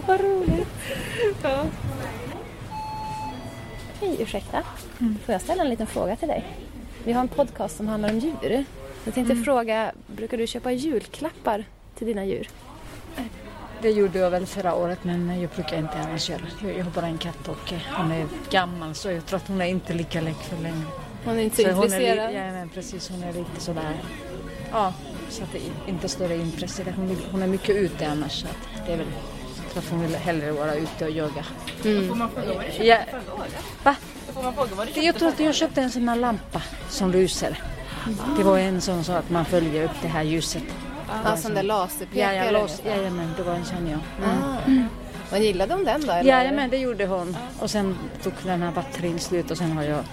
[0.07, 0.67] Vad roligt.
[1.43, 1.65] Ja.
[4.01, 4.63] Hej, ursäkta.
[5.25, 6.43] Får jag ställa en liten fråga till dig?
[7.03, 8.65] Vi har en podcast som handlar om djur.
[9.05, 11.65] Jag tänkte fråga, brukar du köpa julklappar
[11.95, 12.47] till dina djur?
[13.81, 16.29] Det gjorde jag väl förra året men jag brukar inte det.
[16.63, 19.47] Jag- Jag har bara en katt och eh, hon är gammal så jag tror att
[19.47, 20.81] hon är inte lika för längre.
[21.25, 22.33] Hon är inte så, intresserad.
[22.33, 23.95] ja, men precis, hon är lite sådär,
[24.71, 24.93] ja,
[25.29, 26.83] så att det är inte större intresse.
[26.95, 29.07] Hon, hon är mycket ute annars så att det är väl,
[29.63, 31.43] jag tror att hon vill hellre vara ute och jaga.
[31.81, 33.55] Får man fråga vad du köpte Ja, förra året?
[33.83, 33.95] va?
[34.33, 36.61] Får man fråga vad du köpte Jag tror att jag köpte en sån här lampa
[36.89, 37.59] som lyser.
[38.37, 40.63] Det var en sån så att man följer upp det här ljuset.
[41.25, 42.35] Ja, sån där laserpekare.
[42.35, 42.97] Ja, jag lås, ungefär.
[42.97, 43.97] jajamän, det var en sån ja.
[44.25, 44.83] Mm.
[44.83, 44.87] Ah.
[45.31, 46.11] Vad gillade hon den då?
[46.11, 46.29] Eller?
[46.29, 47.37] Jajamän, det gjorde hon.
[47.59, 50.03] Och sen tog den här batterin slut och sen har jag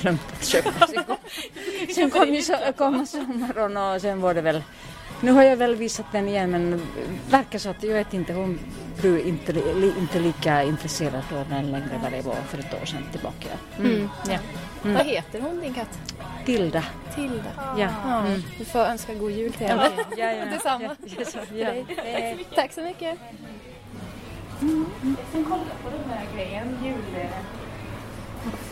[0.00, 0.86] glömt att köpa.
[0.86, 1.16] Sen kom,
[1.94, 4.62] sen kom, ju så, kom sommaren och sen var det väl...
[5.20, 6.82] Nu har jag väl visat den igen men
[7.30, 8.58] verkar så att jag vet inte, hon
[9.00, 12.86] blev inte, li, inte lika intresserad av den längre vad det var för ett år
[12.86, 13.48] sedan tillbaka.
[13.78, 14.08] Mm.
[14.28, 14.38] Ja.
[14.82, 15.98] Vad heter hon din katt?
[16.46, 16.84] Tilda.
[17.14, 17.50] Tilda.
[17.78, 17.88] Ja.
[18.06, 18.24] Ja,
[18.58, 19.88] Du får önska god jul till henne.
[20.50, 20.84] Detsamma.
[20.84, 21.68] Ja, ja, så, ja.
[22.04, 23.18] Eh, Tack så mycket.
[24.60, 26.78] på den här grejen?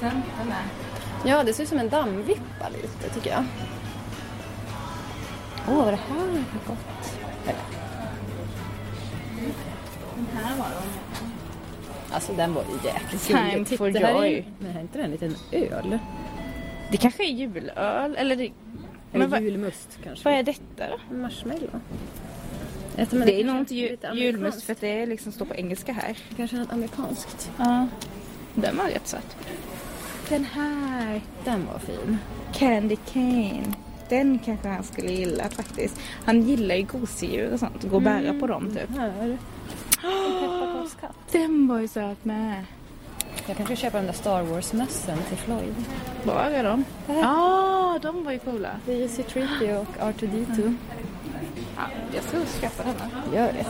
[0.01, 0.65] Här.
[1.25, 3.45] Ja, det ser ut som en dammvippa lite tycker jag.
[5.69, 7.19] Åh, vad det här är gott.
[10.17, 10.87] Den här var de.
[12.15, 14.45] Alltså den var ju jäkligt Time for joy.
[14.59, 15.99] men är inte det en liten öl?
[16.91, 18.53] Det kanske är julöl eller det, Eller
[19.19, 20.25] Men vad- julmust kanske?
[20.25, 21.15] vad är detta då?
[21.17, 21.81] Marshmallow?
[22.97, 26.19] Man Det är nog inte ju, julmust för att det liksom står på engelska här.
[26.37, 27.51] Kanske något amerikanskt.
[27.57, 27.87] Ja.
[28.55, 29.37] Den var rätt söt.
[30.29, 31.21] Den här.
[31.45, 32.19] Den var fin.
[32.55, 33.75] Candy cane.
[34.09, 36.01] Den kanske han skulle gilla faktiskt.
[36.25, 37.85] Han gillar ju gosedjur och sånt.
[37.85, 38.97] Gå och bära på dem typ.
[38.99, 39.39] Här.
[40.41, 41.17] Pepparkakskatt.
[41.33, 42.65] Den var ju söt med.
[43.51, 45.75] Jag kanske köper den där Star Wars-mössen till Floyd.
[46.25, 46.85] Var är de?
[47.07, 48.69] Ja, de var ju coola.
[48.87, 50.75] Det är ju C-3PO och R2D2.
[51.77, 51.83] Ja,
[52.15, 53.11] jag ska skaffa denna.
[53.37, 53.67] Gör det.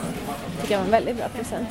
[0.61, 1.67] Tycker jag var en väldigt bra present.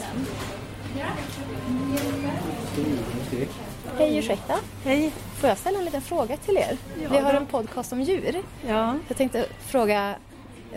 [3.99, 4.55] Hej, ursäkta.
[4.85, 5.13] Hej.
[5.41, 6.77] Får jag ställa en liten fråga till er?
[7.11, 8.43] Vi har en podcast om djur.
[8.69, 10.15] Ja, Jag tänkte fråga,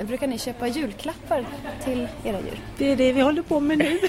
[0.02, 1.46] brukar ni köpa julklappar
[1.84, 2.60] till era djur?
[2.78, 4.00] Det är det vi håller på med nu.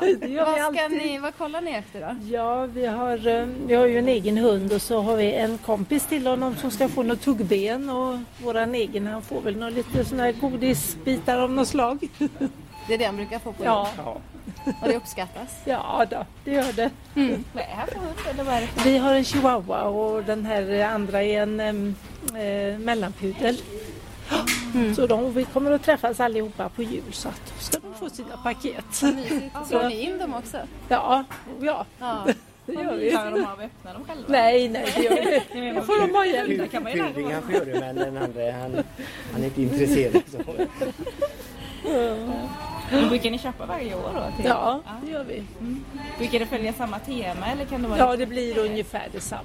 [0.20, 2.16] Vi vad, ska ni, vad kollar ni efter då?
[2.36, 5.58] Ja, vi har, eh, vi har ju en egen hund och så har vi en
[5.58, 9.72] kompis till honom som ska få något tuggben och våran egen han får väl något
[9.72, 12.08] lite sådana här godisbitar av något slag.
[12.88, 14.74] Det är det han brukar få på Ja, jul.
[14.80, 15.50] Och det uppskattas.
[15.64, 16.90] ja då, det gör det.
[17.14, 18.14] vad är det här för hund?
[18.30, 21.60] Eller vad är det för Vi har en chihuahua och den här andra är en
[21.60, 23.56] eh, mellanpudel.
[24.96, 28.36] Så de, vi kommer att träffas allihopa på jul så att ska de få sina
[28.36, 28.84] paket.
[29.68, 30.58] Slår ni in dem också?
[30.88, 31.24] Ja,
[31.60, 31.86] ja.
[31.98, 32.26] Ja.
[32.66, 33.10] Det gör vi.
[33.10, 34.24] Klarar de av att öppna dem själva?
[34.26, 35.80] Nej, nej, det gör vi inte.
[35.80, 36.48] Då får de ha hjälp.
[36.48, 36.68] Sig.
[36.68, 38.84] kanske gör det men den andra han,
[39.32, 40.22] han är inte intresserad.
[40.32, 40.38] Så.
[42.90, 44.36] Men Brukar ni köpa varje år då?
[44.36, 44.44] Till?
[44.46, 45.44] Ja, det gör vi.
[46.18, 49.42] Brukar det följa samma tema eller kan det vara Ja, det blir ungefär detsamma.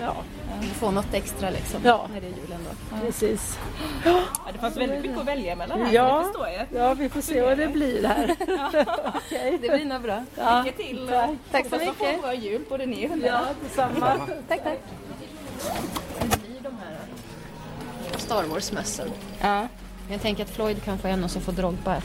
[0.00, 0.14] Ja,
[0.60, 1.80] Du får något extra liksom.
[1.84, 2.06] Ja.
[2.14, 2.58] När det är julen
[2.90, 2.96] då.
[3.06, 3.58] precis.
[4.04, 5.92] Ja, det fanns väldigt mycket att välja mellan här.
[5.92, 6.18] Ja.
[6.18, 6.66] Det förstår jag.
[6.82, 8.36] Ja, vi får se vad det blir här.
[9.14, 9.58] Okej.
[9.62, 10.24] Det blir nog bra.
[10.36, 11.08] Ja, Lycka till!
[11.10, 11.30] tack.
[11.50, 12.22] Tack så Hoppas man får en mycket.
[12.22, 13.40] bra jul både ni och hundarna.
[13.48, 14.18] Ja, detsamma.
[14.48, 14.78] Tack, tack.
[16.20, 16.96] Det blir de här
[18.18, 19.08] Star Wars-mössen.
[19.40, 19.68] Ja.
[20.10, 22.02] Jag tänker att Floyd kan få en och så får Drogba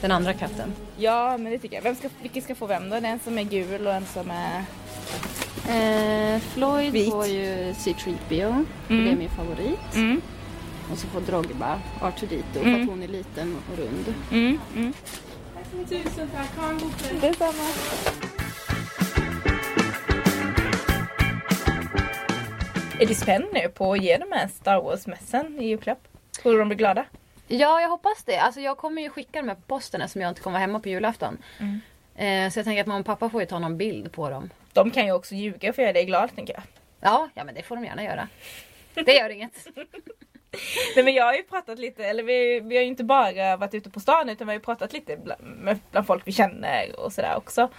[0.00, 0.72] den andra katten.
[0.96, 1.82] ja, men det tycker jag.
[1.82, 3.00] Vem ska, vilken ska få vem då?
[3.00, 4.64] Den som är gul och en som är...
[5.68, 7.10] Eh, Floyd Vit.
[7.10, 9.94] får ju C-3PO, för det är min favorit.
[9.94, 10.20] Mm.
[10.92, 12.82] Och så får Drogba R2D2 för Mm.
[12.82, 14.14] att hon är liten och rund.
[14.32, 14.58] Mm.
[14.76, 14.92] Mm.
[15.88, 17.20] Tusen tack, ha en god kväll.
[17.20, 17.64] Detsamma.
[23.00, 25.98] Är du spänd nu på att ge dem här Star Wars-mässan i julklapp?
[26.42, 27.04] Tror du de blir glada?
[27.52, 28.36] Ja, jag hoppas det.
[28.36, 30.80] Alltså jag kommer ju skicka dem här på posten eftersom jag inte kommer vara hemma
[30.80, 31.38] på julafton.
[31.58, 31.80] Mm.
[32.14, 34.50] Eh, så jag tänker att mamma och pappa får ju ta någon bild på dem.
[34.72, 36.62] De kan ju också ljuga för att göra dig glad tänker jag.
[37.00, 38.28] Ja, ja men det får de gärna göra.
[38.94, 39.66] Det gör inget.
[40.96, 43.74] Nej men jag har ju pratat lite, eller vi, vi har ju inte bara varit
[43.74, 47.00] ute på stan utan vi har ju pratat lite bland, med, bland folk vi känner
[47.00, 47.70] och sådär också.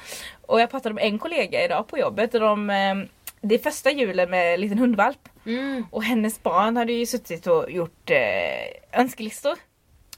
[0.41, 2.95] Och jag pratade med en kollega idag på jobbet och de, eh,
[3.41, 5.30] det är första julen med en liten hundvalp.
[5.45, 5.86] Mm.
[5.91, 9.58] Och hennes barn hade ju suttit och gjort eh, önskelistor.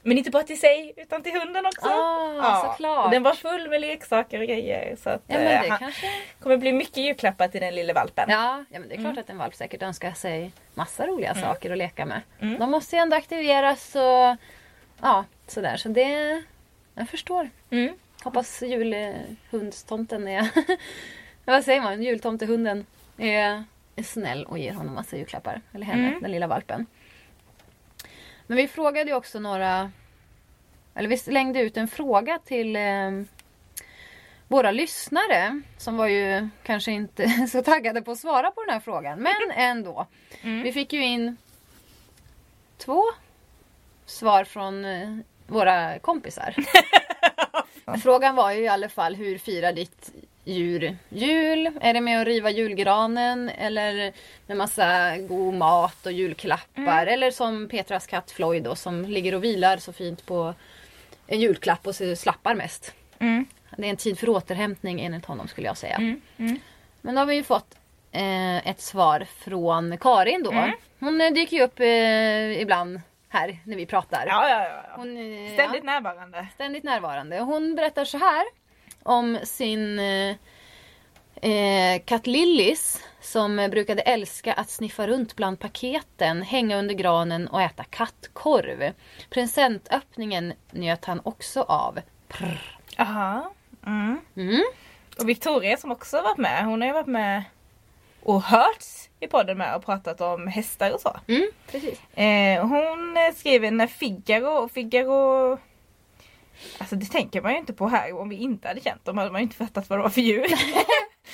[0.06, 1.88] Men inte bara till sig utan till hunden också.
[1.88, 3.10] Ah, såklart.
[3.10, 4.96] Den var full med leksaker och grejer.
[5.02, 6.06] Så att, Ja men eh, det han kanske...
[6.40, 8.30] kommer bli mycket julklappar till den lille valpen.
[8.30, 9.18] Ja, ja men det är klart Mm.
[9.18, 12.20] att en valp säkert önskar sig massa roliga saker att leka med.
[12.40, 12.58] Mm.
[12.58, 14.36] De måste ju ändå aktiveras och
[15.02, 15.76] ja, sådär.
[15.76, 16.42] Så det...
[16.94, 17.50] Jag förstår.
[17.70, 17.94] Mm.
[18.24, 20.48] Hoppas julhundstomten är...
[21.44, 22.02] Vad säger man?
[22.02, 22.86] Jultomtehunden
[23.18, 23.64] är,
[23.96, 25.60] är snäll och ger honom massa julklappar.
[25.72, 26.22] Eller henne, Mm.
[26.22, 26.86] den lilla valpen.
[28.46, 29.90] Men vi frågade ju också några...
[30.94, 33.10] Eller vi slängde ut en fråga till eh,
[34.48, 35.60] våra lyssnare.
[35.78, 39.18] Som var ju kanske inte så taggade på att svara på den här frågan.
[39.22, 40.06] Men ändå.
[40.42, 40.62] Mm.
[40.62, 41.36] Vi fick ju in
[42.78, 43.02] två
[44.06, 46.54] svar från eh, våra kompisar.
[48.02, 50.12] Frågan var ju i alla fall hur firar ditt
[50.44, 51.70] djur jul?
[51.80, 54.12] Är det med att riva julgranen eller
[54.46, 57.06] med massa god mat och julklappar?
[57.06, 60.54] Eller som Petras katt Floyd då som ligger och vilar så fint på
[61.26, 62.94] en julklapp och så slappar mest.
[63.18, 63.46] Mm.
[63.76, 65.96] Det är en tid för återhämtning enligt honom skulle jag säga.
[65.96, 66.20] Mm.
[66.36, 66.58] Mm.
[67.00, 67.74] Men då har vi ju fått
[68.12, 70.50] eh, ett svar från Karin då.
[70.52, 70.70] Mm.
[71.00, 74.24] Hon eh, dyker ju upp eh, ibland här när vi pratar.
[74.26, 74.94] Ja, ja, ja.
[74.96, 76.46] Hon, eh, Ständigt närvarande.
[76.54, 77.38] ständigt närvarande.
[77.40, 78.44] Hon berättar så här
[79.04, 80.36] om sin eh,
[81.50, 87.62] eh, katt Lillis som brukade älska att sniffa runt bland paketen, hänga under granen och
[87.62, 88.92] äta kattkorv.
[89.30, 92.00] Presentöppningen njöt han också av.
[92.96, 93.44] Jaha.
[93.86, 94.20] Mm.
[94.36, 94.64] Mm.
[95.18, 97.44] Och Victoria som också varit med, hon har ju varit med
[98.22, 101.16] och hörts i podden med och pratat om hästar och så.
[101.28, 102.00] Mm, precis.
[102.16, 105.58] Eh, hon skriver när Figaro, Figaro
[106.78, 108.20] Alltså det tänker man ju inte på här.
[108.20, 110.20] Om vi inte hade känt dem hade man ju inte fattat vad det var för
[110.20, 110.40] djur.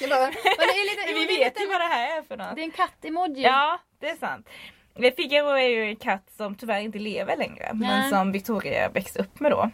[0.00, 2.54] Men lite, vi vet ju vad det här är för något.
[2.54, 3.42] Det är en katt-emoji.
[3.42, 4.48] Ja, det är sant.
[4.94, 7.70] Eh, Figaro är ju en katt som tyvärr inte lever längre.
[7.74, 8.10] Men Nej.
[8.10, 9.70] som Victoria växte upp med då.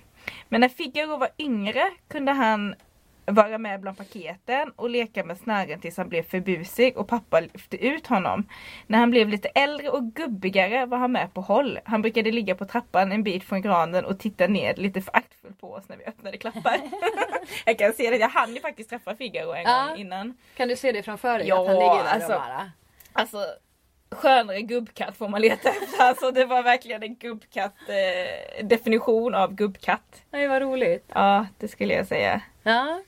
[0.49, 2.75] Men när Figaro var yngre kunde han
[3.27, 7.41] vara med bland paketen och leka med snören tills han blev för busig och pappa
[7.41, 8.49] lyfte ut honom.
[8.87, 11.79] När han blev lite äldre och gubbigare var han med på håll.
[11.85, 15.73] Han brukade ligga på trappan en bit från granen och titta ned lite föraktfullt på
[15.73, 16.81] oss när vi öppnade klappar.
[17.65, 19.87] jag kan se det, jag hann ju faktiskt träffa Figaro en Ja.
[19.89, 20.37] gång innan.
[20.57, 21.49] Kan du se det framför dig?
[21.49, 22.29] Ja, att han ligger där alltså.
[22.29, 22.71] bara...
[23.13, 23.39] Alltså
[24.11, 26.05] skönare gubbkatt får man leta efter.
[26.05, 30.23] Alltså det var verkligen en gubbkatt eh, definition av gubbkatt.
[30.31, 31.05] Nej, vad roligt.
[31.15, 32.41] Ja, det skulle jag säga.
[32.63, 33.01] Ja.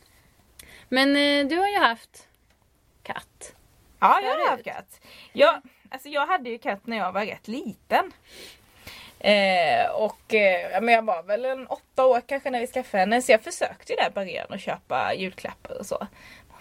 [0.88, 2.29] Men eh, du har ju haft
[3.03, 3.55] katt.
[4.01, 5.01] Ja, jag har haft katt.
[5.33, 8.12] Jag, alltså jag hade ju katt när jag var rätt liten.
[9.20, 13.22] Eh, och eh, men jag var väl en åtta år kanske när vi skaffade henne.
[13.22, 16.07] Så jag försökte ju där i början att köpa julklappar och så.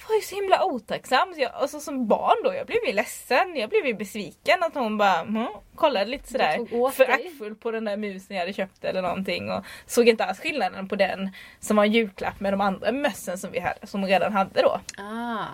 [0.07, 1.33] Var ju så himla otacksam.
[1.33, 3.55] Så jag, alltså som barn då, jag blev ju ledsen.
[3.55, 7.97] Jag blev ju besviken att hon bara mm, kollade lite sådär föraktfullt på den där
[7.97, 9.51] musen jag hade köpt eller någonting.
[9.51, 13.37] Och såg inte alls skillnaden på den som var en julklapp med de andra mössen
[13.37, 14.79] som vi hade, som hon redan hade då.
[14.97, 15.45] Ah.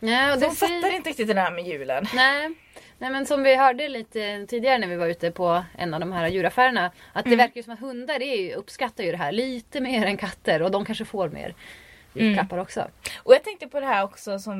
[0.00, 2.06] Ja, och Så hon fattade inte riktigt det där med julen.
[2.14, 2.50] Nej.
[2.98, 6.12] Nej men som vi hörde lite tidigare när vi var ute på en av de
[6.12, 6.90] här djuraffärerna.
[7.12, 10.06] Att det verkar ju som att hundar är ju, uppskattar ju det här lite mer
[10.06, 11.54] än katter och de kanske får mer
[12.18, 12.84] julklappar också.
[13.16, 14.58] Och jag tänkte på det här också som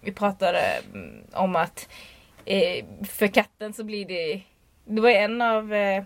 [0.00, 0.60] vi pratade
[0.94, 1.88] mm, om att
[2.44, 4.40] eh, för katten så blir det...
[4.84, 6.02] Det var en av, eh,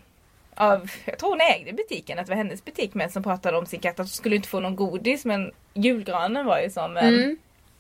[0.55, 3.67] av, jag tror hon ägde butiken, att det var hennes butik med som pratade om
[3.67, 7.15] sin katt att hon skulle inte få någon godis men julgranen var ju som en
[7.15, 7.37] Mm.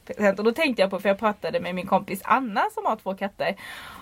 [0.06, 0.38] present.
[0.38, 3.14] Och då tänkte jag på, för jag pratade med min kompis Anna som har två
[3.14, 3.56] katter.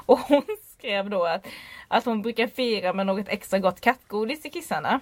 [0.07, 0.42] Och hon
[0.78, 1.46] skrev då att,
[1.88, 5.00] att hon brukar fira med något extra gott kattgodis till kissarna.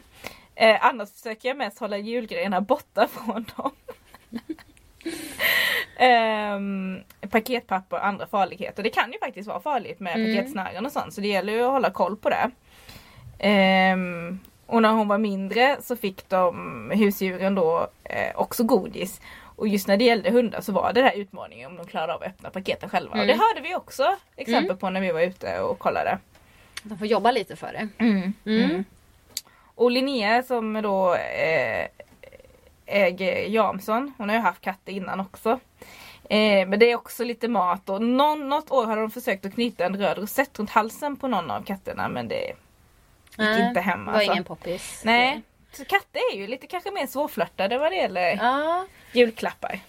[0.54, 3.70] Eh, annars försöker jag mest hålla julgrejerna borta från dem.
[5.96, 8.82] Ehm, paketpapper och andra farligheter.
[8.82, 10.36] Det kan ju faktiskt vara farligt med Mm.
[10.36, 12.50] paketsnören och sånt så det gäller ju att hålla koll på det.
[13.38, 19.20] Ehm, och när hon var mindre så fick de husdjuren då eh, också godis.
[19.56, 22.22] Och just när det gällde hundar så var det där utmaningen om de klarade av
[22.22, 23.10] att öppna paketen själva.
[23.10, 23.38] Och det Mm.
[23.38, 26.18] hörde vi också exempel på när vi var ute och kollade.
[26.82, 27.88] De får jobba lite för det.
[28.04, 28.32] Mm.
[28.46, 28.84] Mm.
[29.74, 31.86] Och Linnea som då eh,
[32.86, 35.60] äger Jamson, hon har ju haft katter innan också.
[36.30, 39.54] Eh, men det är också lite mat och någon, något år har de försökt att
[39.54, 42.56] knyta en röd rosett runt halsen på någon av katterna men det gick
[43.38, 44.32] Nej, inte hem Det var alltså.
[44.32, 45.02] ingen poppis.
[45.04, 45.42] Nej.
[45.72, 48.86] Så katter är ju lite kanske mer svårflörtade vad det gäller Ja.
[49.12, 49.80] julklappar.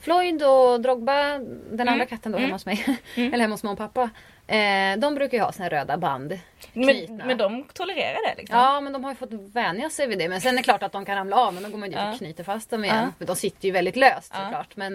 [0.00, 1.38] Floyd och Drogba,
[1.70, 2.06] den andra Mm.
[2.06, 2.46] katten då Mm.
[2.46, 4.10] hemma hos mig, eller hemma hos mamma och pappa.
[4.46, 6.38] Eh, de brukar ju ha här röda band.
[6.72, 8.58] Men, men de tolererar det liksom.
[8.58, 10.28] Ja men de har ju fått vänja sig vid det.
[10.28, 11.98] Men sen är det klart att de kan ramla av men då går man dit
[11.98, 12.12] Ja.
[12.12, 13.12] och knyter fast dem igen.
[13.18, 13.26] Ja.
[13.26, 14.44] De sitter ju väldigt löst Ja.
[14.44, 14.76] såklart.
[14.76, 14.94] Men,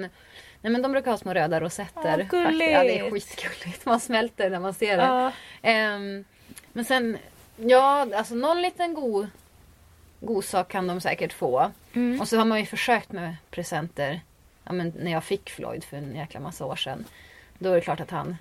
[0.61, 2.01] nej, men de brukar ha små röda rosetter.
[2.01, 2.29] Faktiskt.
[2.31, 2.71] gulligt.
[2.71, 3.85] Ja det är skitgulligt.
[3.85, 5.31] Man smälter när man ser det.
[5.61, 6.23] Ehm,
[6.73, 7.17] men sen,
[7.57, 9.27] ja alltså någon liten god,
[10.19, 11.71] god sak kan de säkert få.
[11.93, 12.21] Mm.
[12.21, 14.21] Och så har man ju försökt med presenter.
[14.63, 17.05] Ja, men när jag fick Floyd för en jäkla massa år sedan.
[17.59, 18.37] Då är det klart att han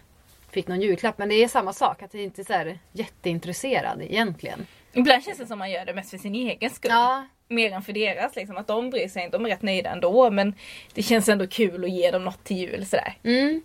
[0.51, 1.19] fick någon julklapp.
[1.19, 2.03] Men det är samma sak.
[2.03, 4.67] Att jag inte är så här jätteintresserad egentligen.
[4.93, 6.91] Ibland känns det som man gör det mest för sin egen skull.
[6.91, 8.37] Ja, Mer än för deras.
[8.37, 8.57] Liksom.
[8.57, 10.31] Att de bryr sig inte, de är rätt nöjda ändå.
[10.31, 10.55] Men
[10.95, 13.15] det känns ändå kul att ge dem något till jul sådär.
[13.23, 13.63] Mm,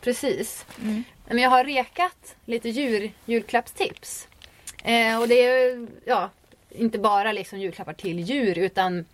[0.00, 0.66] precis.
[0.82, 1.04] Mm.
[1.26, 4.28] Men jag har rekat lite djur, julklappstips.
[4.84, 6.30] Eh, och det är ja,
[6.70, 9.04] inte bara liksom julklappar till djur utan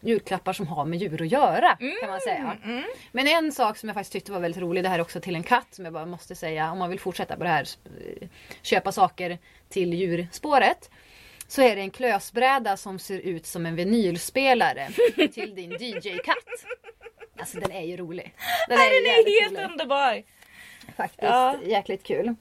[0.00, 2.56] julklappar som har med djur att göra kan man säga.
[2.64, 2.84] Mm.
[3.12, 5.34] Men en sak som jag faktiskt tyckte var väldigt rolig, det här är också till
[5.34, 7.66] en katt som jag bara måste säga om man vill fortsätta på det här
[8.20, 8.28] eh,
[8.62, 10.90] köpa saker till djurspåret.
[11.48, 14.88] Så är det en klösbräda som ser ut som en vinylspelare
[15.34, 16.64] till din DJ-katt.
[17.38, 18.34] Alltså den är ju rolig.
[18.68, 19.70] Den Nej, den är helt rolig.
[19.70, 20.22] underbar!
[20.96, 21.56] Faktiskt Ja.
[21.64, 22.34] jäkligt kul.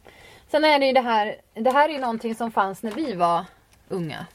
[0.52, 1.36] Sen är det ju det här.
[1.54, 3.46] Det här är ju någonting som fanns när vi var
[3.89, 4.26] unga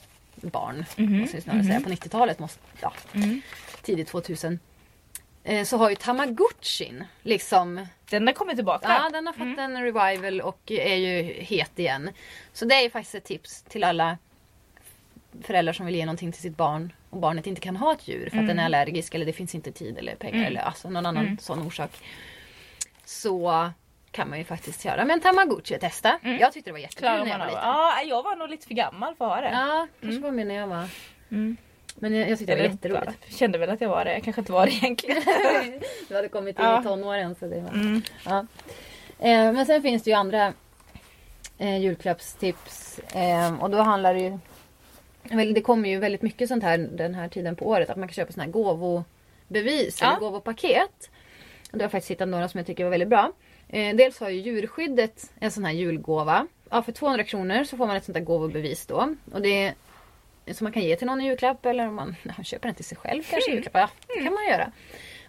[0.51, 0.85] barn.
[0.97, 1.81] Måste jag snarare säga.
[1.81, 2.39] På 90-talet.
[2.39, 2.93] Måste, ja,
[3.83, 4.59] Tidigt 2000.
[5.45, 7.87] Eh, så har ju Tamagotchin liksom.
[8.11, 8.89] Den har kommit tillbaka.
[8.89, 12.11] Ja den har fått en revival och är ju het igen.
[12.53, 14.19] Så det är ju faktiskt ett tips till alla
[15.43, 18.31] föräldrar som vill ge någonting till sitt barn och barnet inte kan ha ett djur
[18.31, 21.07] för att den är allergisk eller det finns inte tid eller pengar eller alltså någon
[21.07, 21.91] annan sån orsak.
[23.05, 23.71] Så
[24.13, 25.05] kan man ju faktiskt göra.
[25.05, 26.19] Men Tamagotchi testa.
[26.41, 27.61] Jag tyckte det var jättekul när jag var liten.
[27.63, 29.51] Ja, jag var nog lite för gammal för att ha det.
[29.51, 30.89] Ja, kanske var med när jag var.
[31.31, 31.57] Mm.
[31.95, 33.19] Men jag, jag tyckte det var jätteroligt.
[33.27, 34.13] Jag kände väl att jag var det.
[34.13, 35.23] Jag kanske inte var det egentligen.
[36.09, 36.81] du hade kommit in Ja.
[36.81, 37.35] i tonåren.
[37.35, 37.71] Så det var...
[37.71, 38.03] Mm.
[38.25, 38.39] ja.
[39.19, 40.53] eh, men sen finns det ju andra
[41.59, 42.99] eh, julklappstips.
[42.99, 44.39] Eh, och då handlar det ju...
[45.55, 47.91] Det kommer ju väldigt mycket sånt här den här tiden på året.
[47.91, 50.07] Att man kan köpa såna här gåvobevis Ja.
[50.11, 51.11] eller gåvopaket.
[51.73, 53.33] Och då har jag faktiskt hittat några som jag tycker var väldigt bra.
[53.73, 56.47] Eh, dels har ju djurskyddet en sån här julgåva.
[56.71, 59.15] Ja, för 200 kronor så får man ett sånt här gåvobevis då.
[59.33, 59.75] Och det
[60.53, 62.85] som man kan ge till någon i julklapp eller om man ja, köper den till
[62.85, 63.75] sig själv kanske i julklapp.
[64.09, 64.73] Ja, det kan man göra.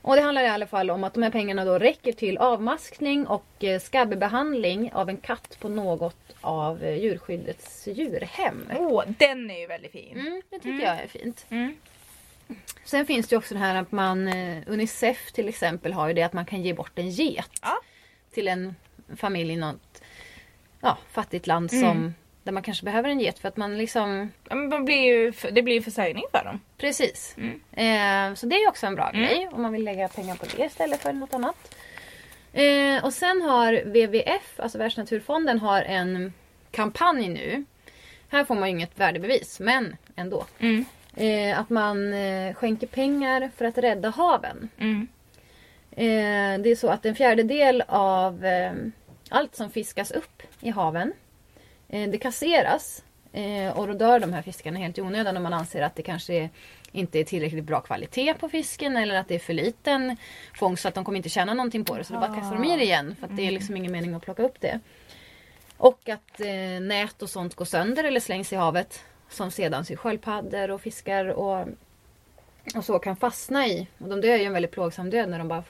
[0.02, 3.28] Och det handlar i alla fall om att de här pengarna då räcker till avmaskning
[3.28, 8.70] och eh, skabbbehandling av en katt på något av eh, djurskyddets djurhem.
[8.80, 10.20] Åh, den är ju väldigt fin.
[10.20, 11.46] Mm, det tycker jag är fint.
[11.50, 11.76] Mm.
[12.86, 16.14] Sen finns det ju också det här att man, eh, Unicef till exempel har ju
[16.14, 17.50] det att man kan ge bort en get.
[17.62, 17.82] Ja.
[18.34, 18.76] Till en
[19.16, 20.02] familj i något
[20.82, 21.84] ja, fattigt land Mm.
[21.90, 25.02] som där man kanske behöver en get för att man liksom Ja, men man blir
[25.04, 26.60] ju, det blir ju försörjning för dem.
[26.78, 27.36] Precis.
[27.38, 27.52] Mm.
[27.72, 30.46] Eh, så det är ju också en bra grej om man vill lägga pengar på
[30.58, 31.76] det istället för något annat.
[32.54, 36.34] Eh, och sen har WWF, alltså Världsnaturfonden, har en
[36.72, 37.66] kampanj nu.
[38.30, 40.46] Här får man ju inget värdebevis, men ändå.
[40.60, 40.86] Mm.
[41.16, 44.70] Eh, att man eh, skänker pengar för att rädda haven.
[45.96, 46.60] Mm.
[46.60, 48.74] Eh, det är så att en fjärdedel av eh,
[49.30, 51.14] allt som fiskas upp i haven
[51.90, 53.04] eh, det kasseras.
[53.76, 56.50] Och då dör de här fiskarna helt i onödan om man anser att det kanske
[56.92, 60.18] inte är tillräckligt bra kvalitet på fisken eller att det är för liten
[60.56, 62.04] fångst så att de kommer inte tjäna någonting på det.
[62.04, 64.14] Så då bara kastar de i det igen för att det är liksom ingen mening
[64.14, 64.80] att plocka upp det.
[65.78, 66.40] Och att
[66.82, 69.04] nät och sånt går sönder eller slängs i havet.
[69.30, 71.68] Som sedan sköldpaddor och fiskar och,
[72.76, 73.88] och så kan fastna i.
[73.98, 75.64] Och de dör ju en väldigt plågsam död när de bara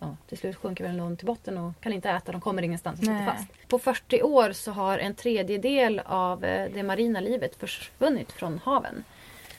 [0.00, 2.32] ja, till slut sjunker väl någon till botten och kan inte äta.
[2.32, 3.68] De kommer ingenstans och sitter fast.
[3.68, 9.04] På 40 år så har en tredjedel av eh, det marina livet försvunnit från haven.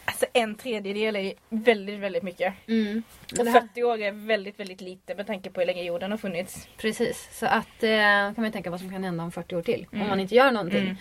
[0.06, 2.54] Alltså en tredjedel är väldigt, väldigt mycket.
[2.66, 3.04] Men
[3.40, 6.12] Och det här- 40 år är väldigt, väldigt lite med tanke på hur länge jorden
[6.12, 6.68] har funnits.
[6.78, 9.62] Precis, så att eh, kan man ju tänka vad som kan hända om 40 år
[9.62, 9.86] till.
[9.92, 10.04] Mm.
[10.04, 10.96] Om man inte gör någonting.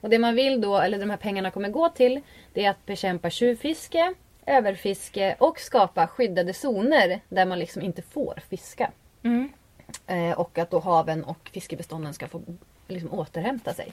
[0.00, 2.20] Och det man vill då, eller de här pengarna kommer gå till,
[2.52, 4.14] det är att bekämpa tjuvfiske,
[4.46, 8.90] överfiske och skapa skyddade zoner där man liksom inte får fiska.
[9.22, 9.52] Mm.
[10.06, 12.42] Eh, och att då haven och fiskebestånden ska få
[12.88, 13.92] liksom återhämta sig.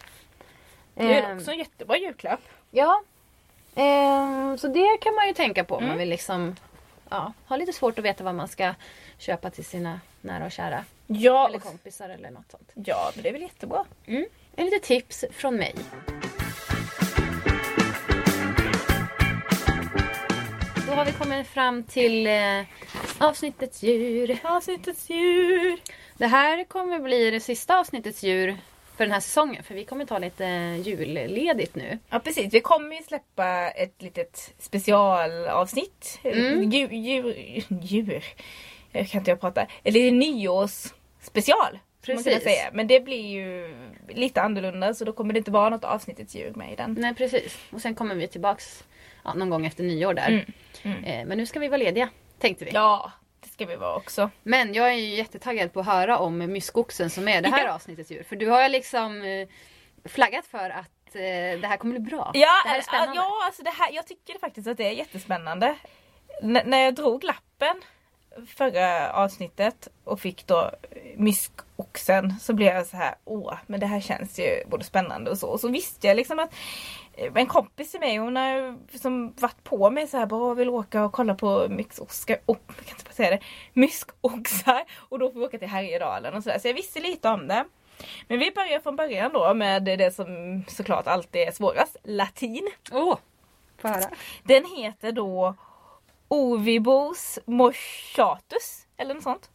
[0.93, 2.39] Det är Eh, också en jättebra julklapp.
[2.71, 3.01] Ja.
[3.75, 5.89] Eh, så det kan man ju tänka på om Mm.
[5.89, 6.55] man vill liksom
[7.09, 8.73] ja, ha lite svårt att veta vad man ska
[9.17, 10.85] köpa till sina nära och kära.
[11.07, 12.71] Ja, Eller kompisar eller något sånt.
[12.73, 13.85] ja men det är väl jättebra.
[14.05, 14.25] Mm.
[14.55, 15.75] En lite tips från mig.
[20.89, 22.61] Då har vi kommit fram till eh,
[23.17, 24.37] avsnittets djur.
[24.43, 25.79] Avsnittets djur.
[26.17, 28.57] Det här kommer bli det sista avsnittets djur
[28.97, 29.63] för den här säsongen.
[29.63, 30.43] För vi kommer ta lite
[30.83, 31.99] julledigt nu.
[32.09, 36.19] Ja precis, vi kommer ju släppa ett litet specialavsnitt.
[36.23, 36.71] Mm.
[36.71, 37.35] Djur, djur,
[37.81, 38.23] djur.
[38.91, 39.65] Jag kan inte jag prata.
[39.83, 41.79] Eller nyårsspecial.
[42.01, 42.43] Precis.
[42.73, 43.75] Men det blir ju
[44.07, 46.95] lite annorlunda så då kommer det inte vara något avsnittets djur med i den.
[46.99, 47.57] Nej precis.
[47.71, 48.83] Och sen kommer vi tillbaks
[49.23, 50.27] ja, någon gång efter nyår där.
[50.27, 50.45] Mm.
[50.83, 51.03] Mm.
[51.03, 52.09] Eh, men nu ska vi vara lediga.
[52.39, 52.71] Tänkte vi.
[52.73, 54.29] Ja, det ska vi vara också.
[54.43, 57.73] Men jag är ju jättetaggad på att höra om myskoxen som är det här Ja.
[57.73, 58.23] avsnittets djur.
[58.23, 59.47] För du har ju liksom eh,
[60.09, 62.31] flaggat för att eh, det här kommer bli bra.
[62.33, 63.15] Ja, det här är spännande.
[63.15, 65.75] ja alltså det här, jag tycker faktiskt att det är jättespännande.
[66.43, 67.81] N- när jag drog lappen
[68.47, 70.71] förra avsnittet och fick då
[71.15, 75.37] myskoxen så blev jag så här, åh, men det här känns ju både spännande och
[75.37, 75.47] så.
[75.47, 76.53] Och så visste jag liksom att
[77.13, 80.69] eh, en kompis till mig hon har som varit på mig så här, bara vill
[80.69, 83.39] åka och kolla på myskoxar, oh, jag kan inte säga det,
[83.73, 86.59] myskoxar och då får vi åka till Härjedalen och sådär.
[86.59, 87.65] Så jag visste lite om det.
[88.27, 92.71] Men vi börjar från början då med det som såklart alltid är svårast, latin.
[92.91, 93.17] Åh,
[93.81, 94.09] höra.
[94.43, 95.55] Den heter då
[96.31, 99.49] Ovibos moschatus eller något sånt.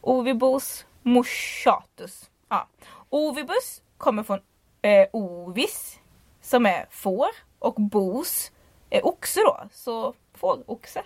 [0.00, 2.30] Ovibos moschatus.
[2.48, 2.66] Ja.
[3.08, 4.38] Ovibus kommer från
[4.82, 5.98] eh, ovis
[6.40, 8.52] som är får och bos
[8.90, 9.68] är oxe då.
[9.72, 11.02] Så fåroxe.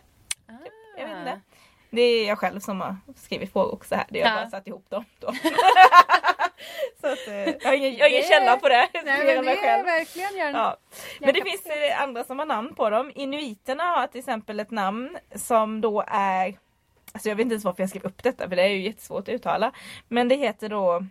[0.48, 0.72] Typ.
[0.98, 1.40] Jag vet inte.
[1.90, 4.06] Det är jag själv som har skrivit fåroxe här.
[4.10, 4.42] Det har jag Ja.
[4.42, 5.26] bara satt ihop dem då.
[7.00, 8.88] Så att, eh, jag har ingen, jag har ingen källa på det.
[9.04, 9.84] mer än mig själv.
[9.84, 10.58] verkligen gärna.
[10.58, 10.76] Ja.
[11.20, 13.12] Men det finns eh, andra som har namn på dem.
[13.14, 16.58] Inuiterna har till exempel ett namn som då är
[17.14, 19.28] Alltså jag vet inte ens varför jag skrev upp detta för det är ju jättesvårt
[19.28, 19.72] att uttala.
[20.08, 21.06] Men det heter då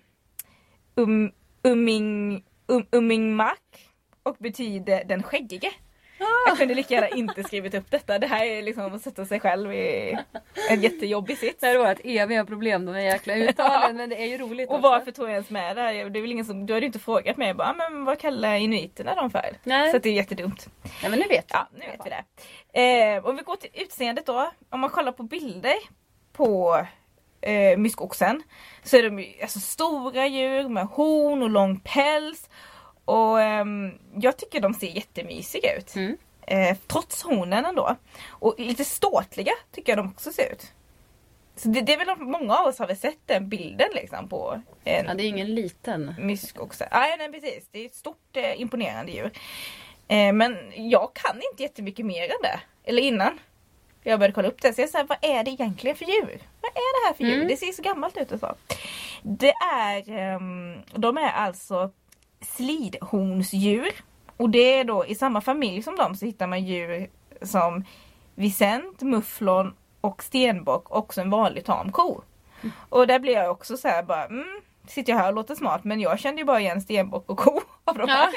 [0.95, 1.31] um,
[1.63, 3.91] Uming, um, Umingmak
[4.23, 5.71] och betyder den skäggige.
[6.47, 8.19] Jag kunde lika gärna inte skrivit upp detta.
[8.19, 10.17] Det här är liksom att sätta sig själv i
[10.69, 11.59] en jättejobbig sits.
[11.59, 13.95] Det här är vårt eviga problem, här jäkla uttalen.
[13.97, 14.89] Men det är ju roligt Och också.
[14.89, 15.81] varför tog jag ens med det?
[15.81, 15.93] här?
[16.09, 17.47] Det är väl ingen som, du hade ju inte frågat mig.
[17.47, 19.57] Jag bara, "Ah, men vad kallar inuiterna dem för?
[19.63, 19.91] Nej.
[19.91, 20.67] Så det är jättedumt.
[21.03, 23.13] Ja men nu vet Ja, nu vet vi det.
[23.15, 24.51] Eh, om vi går till utseendet då.
[24.69, 25.75] Om man kollar på bilder
[26.33, 26.85] på
[27.41, 28.43] eh, myskoxen
[28.83, 32.49] så är de alltså, stora djur med horn och lång päls.
[33.05, 35.95] Och ehm, jag tycker de ser jättemysiga ut.
[35.95, 36.17] Mm.
[36.47, 37.95] Eh, trots hornen ändå.
[38.29, 40.71] Och lite ståtliga tycker jag de också ser ut.
[41.55, 44.61] Så det, det är väl många av oss har väl sett den bilden liksom på
[44.83, 46.15] en Ja det är ingen liten.
[46.19, 46.87] myskoxe.
[46.91, 47.69] Nej, nej precis.
[47.71, 49.31] Det är ett stort eh, imponerande djur.
[50.07, 52.59] Eh, men jag kan inte jättemycket mer än det.
[52.83, 53.39] Eller innan.
[54.03, 54.73] Jag började kolla upp det.
[54.73, 56.41] Så jag sa, vad är det egentligen för djur?
[56.61, 57.35] Vad är det här för djur?
[57.35, 57.47] Mm.
[57.47, 58.55] Det ser så gammalt ut och så.
[59.21, 61.91] Det är, ehm, de är alltså
[62.41, 63.91] slidhornsdjur.
[64.37, 67.09] Och det är då i samma familj som dem så hittar man djur
[67.41, 67.85] som
[68.35, 72.21] Vicent, mufflon och stenbock och också en vanlig tam ko.
[72.89, 75.83] Och där blir jag också så här bara, mm, sitter jag här och låter smart
[75.83, 78.29] men jag kände ju bara igen stenbock och ko av de här.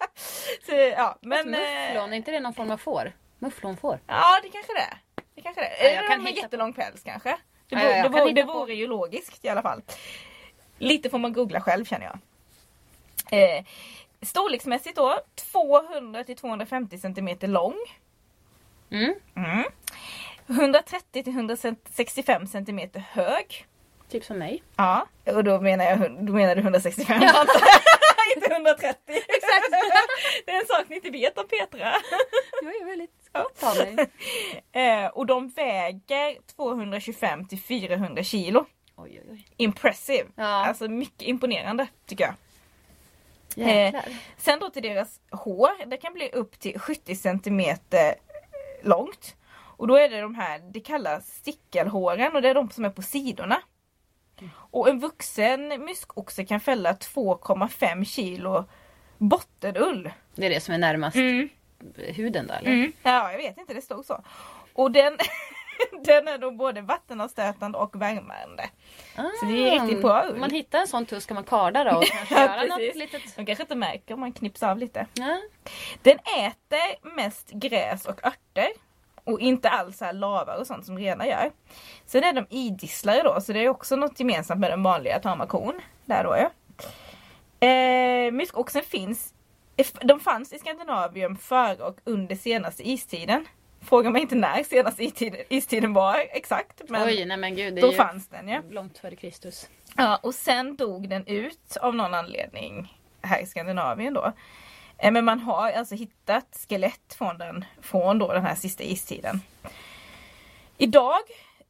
[0.66, 3.12] så, ja, men, Men, eh, mufflon, är inte det någon form av får?
[3.38, 4.00] Mufflonfår?
[4.06, 4.98] Ja det kanske det är.
[5.34, 5.84] Det kanske det är.
[5.84, 7.28] Ja, jag Eller kan de med jättelång päls kanske.
[7.68, 8.52] Det, Ja, ja, det, vore, det på.
[8.52, 9.82] vore ju logiskt i alla fall.
[10.78, 12.18] Lite får man googla själv känner jag.
[13.30, 13.64] Eh,
[14.22, 15.20] storleksmässigt då
[15.52, 17.76] 200 till 250 cm lång.
[18.90, 19.14] Mm.
[19.36, 19.64] Mm.
[20.48, 23.66] 130 till 165 cm hög.
[24.08, 24.62] Typ som mig.
[24.76, 27.22] Ja, och då menar, jag, då menar du 165
[28.36, 28.96] Inte 130.
[29.08, 29.70] Exakt.
[30.46, 31.92] Det är en sak ni inte vet om Petra.
[32.62, 33.10] Jag är väldigt
[33.62, 34.10] av mig.
[34.72, 38.66] Eh, och de väger 225 till 400 kilo.
[38.96, 39.46] Oj, oj, oj.
[39.56, 40.28] Impressive.
[40.34, 40.44] Ja.
[40.44, 42.34] Alltså mycket imponerande tycker jag.
[43.56, 44.04] Jäklar.
[44.36, 48.14] Sen då till deras hår, det kan bli upp till 70 centimeter
[48.82, 49.36] långt.
[49.76, 52.90] Och då är det de här, det kallas stickelhåren och det är de som är
[52.90, 53.62] på sidorna.
[54.52, 58.64] Och en vuxen myskoxe kan fälla 2,5 kilo
[59.18, 60.10] bottenull.
[60.34, 61.48] Det är det som är närmast Mm.
[61.96, 62.70] huden då eller?
[62.70, 62.92] Mm.
[63.02, 64.24] Ja, jag vet inte, det stod så.
[64.72, 65.16] Och den,
[66.04, 68.70] den är då både vattenavstötande och värmande.
[69.14, 70.36] Så det är riktigt bra ull.
[70.36, 73.36] Man hittar en sån tuss kan man karda då och kanske Ja, göra något litet...
[73.36, 75.06] De kanske inte märker om man knipsar av lite.
[75.14, 75.38] Ja.
[76.02, 78.68] Den äter mest gräs och örter.
[79.24, 81.50] Och inte alls så här lavar och sånt som renar gör.
[82.06, 85.80] Sen är de idisslare då, så det är också något gemensamt med den vanliga tamakon.
[86.04, 86.50] Där då ja.
[87.60, 89.34] Eh, myskoxen finns,
[90.02, 93.46] de fanns i Skandinavien före och under senaste istiden.
[93.82, 96.82] Fråga mig inte när senaste istiden, istiden var exakt.
[96.88, 97.74] Men Oj, nej men gud.
[97.74, 98.62] Det då ju fanns den ja.
[98.70, 99.68] långt före Kristus.
[99.96, 104.32] Ja, och sen dog den ut av någon anledning här i Skandinavien då.
[104.98, 109.40] Eh, Men man har alltså hittat skelett från den, från då den här sista istiden.
[110.78, 111.20] Idag,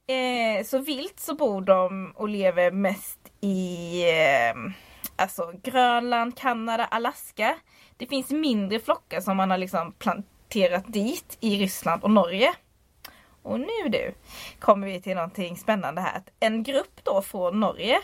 [0.06, 4.72] eh, så vilt så bor de och lever mest i eh,
[5.16, 7.56] alltså Grönland, Kanada, Alaska.
[7.96, 9.92] Det finns mindre flockar som man har liksom
[10.50, 12.54] planterat dit i Ryssland och Norge.
[13.42, 14.14] Och nu du
[14.58, 16.22] kommer vi till någonting spännande här.
[16.40, 18.00] En grupp då från Norge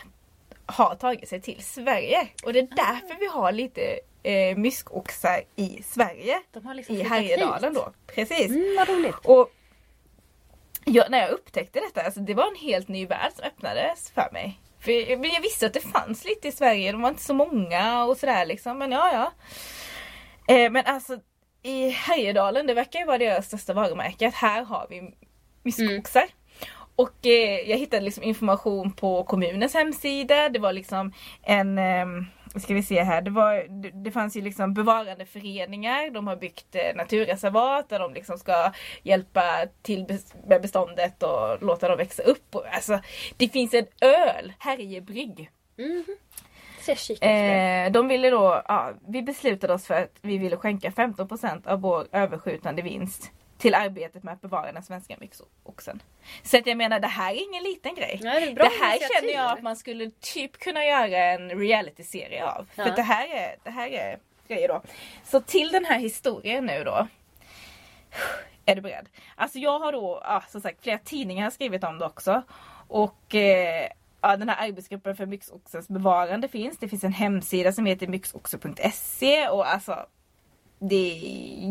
[0.65, 2.27] har tagit sig till Sverige.
[2.43, 6.41] Och det är därför vi har lite eh, myskoxar i Sverige.
[6.51, 7.83] De har liksom I Härjedalen hit.
[7.85, 7.93] då.
[8.15, 8.49] Precis.
[8.49, 9.15] Mm, vad roligt.
[9.23, 9.51] Och
[10.85, 14.29] jag, när jag upptäckte detta, alltså det var en helt ny värld som öppnades för
[14.33, 14.59] mig.
[14.79, 18.03] För jag, jag visste att det fanns lite i Sverige, de var inte så många
[18.05, 18.77] och sådär liksom.
[18.77, 19.31] Men ja, ja.
[20.55, 21.19] Eh, men alltså
[21.63, 25.13] i Härjedalen, det verkar ju vara deras största varumärke, att här har vi
[25.63, 26.25] myskoxar.
[26.95, 30.49] Och eh, jag hittade liksom information på kommunens hemsida.
[30.49, 32.05] Det var liksom en, eh,
[32.55, 36.09] ska vi se här, det, var, det, det fanns ju liksom bevarandeföreningar.
[36.09, 38.71] De har byggt eh, naturreservat där de liksom ska
[39.03, 42.55] hjälpa till med beståndet och låta dem växa upp.
[42.55, 42.99] Och, alltså,
[43.37, 45.49] det finns en öl, Härjebrygg.
[45.77, 46.46] Ser
[46.91, 47.19] ut.
[47.21, 47.27] det.
[47.85, 51.81] Eh, de ville då, ja, vi beslutade oss för att vi ville skänka 15% av
[51.81, 56.01] vår överskjutande vinst till arbetet med att bevara den svenska myxoxen.
[56.43, 58.19] Så att jag menar det här är ingen liten grej.
[58.23, 62.67] Nej, det det här känner jag att man skulle typ kunna göra en reality-serie av.
[62.75, 62.89] För Ja.
[62.89, 64.17] att det här är, det här är
[64.47, 64.81] grejer då.
[65.23, 67.07] Så till den här historien nu då.
[68.65, 69.09] Är du beredd?
[69.35, 72.41] Alltså jag har då, ja, som sagt flera tidningar har skrivit om det också.
[72.87, 73.87] Och eh,
[74.31, 76.77] ja, den här arbetsgruppen för myxoxens bevarande finns.
[76.77, 80.05] Det finns en hemsida som heter myxoxe.se och alltså
[80.79, 81.21] det,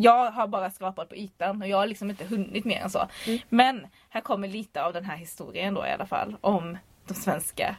[0.03, 3.09] jag har bara skrapat på ytan och jag har liksom inte hunnit mer än så.
[3.49, 7.77] Men här kommer lite av den här historien då i alla fall om de svenska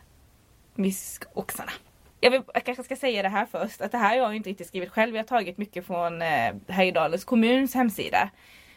[0.75, 1.71] myskoxarna.
[2.19, 4.49] Jag, vill, jag kanske ska säga det här först, att det här har jag inte
[4.49, 5.15] riktigt skrivit själv.
[5.15, 8.30] Jag har tagit mycket från eh, Härjedalens kommuns hemsida.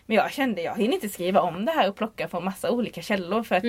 [0.07, 3.03] Men jag kände jag hinner inte skriva om det här och plocka från massa olika
[3.03, 3.65] källor för att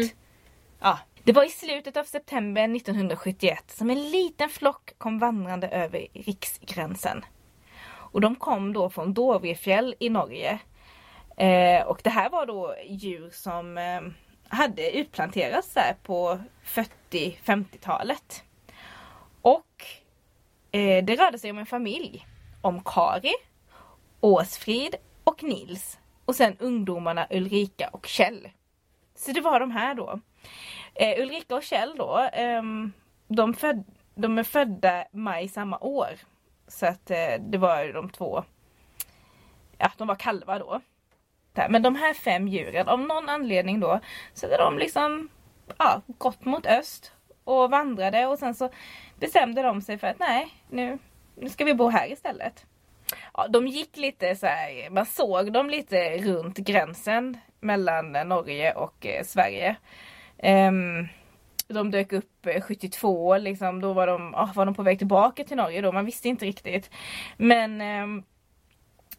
[0.80, 1.00] ja.
[1.24, 7.26] Det var i slutet av september 1971 som en liten flock kom vandrande över riksgränsen.
[7.84, 10.60] Och de kom då från Dovrefjäll i Norge.
[11.38, 14.02] Eh, och det här var då djur som eh,
[14.48, 18.44] hade utplanterats där på 40-50-talet.
[19.42, 19.86] Och
[20.72, 22.28] eh, det rörde sig om en familj.
[22.62, 23.34] Om Kari,
[24.20, 26.00] Åsfrid och Nils.
[26.26, 28.50] Och sen ungdomarna Ulrika och Kjell.
[29.16, 30.20] Så det var de här då.
[30.94, 32.62] Eh, Ulrika och Kjell då, eh,
[33.28, 33.84] de, föd,
[34.16, 36.10] de är födda maj samma år.
[36.68, 38.44] Så att eh, det var ju de två,
[39.78, 40.82] ja de var kalvar då.
[41.54, 41.70] Där.
[41.70, 44.00] Men de här fem djuren, av någon anledning då,
[44.34, 45.30] så hade de liksom
[45.78, 47.12] ja, gått mot öst
[47.44, 48.70] och vandrade och sen så
[49.20, 50.98] bestämde de sig för att nej, nu,
[51.36, 52.66] nu ska vi bo här istället.
[53.34, 59.06] Ja, de gick lite så här, man såg dem lite runt gränsen mellan Norge och
[59.06, 59.76] eh, Sverige.
[60.42, 61.08] Ehm,
[61.68, 65.44] de dök upp eh, 72, liksom, då var de, ah, var de på väg tillbaka
[65.44, 66.90] till Norge då, man visste inte riktigt.
[67.38, 68.24] Men ehm,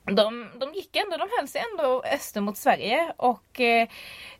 [0.05, 3.89] de, de gick ändå, de höll sig ändå öster mot Sverige och eh,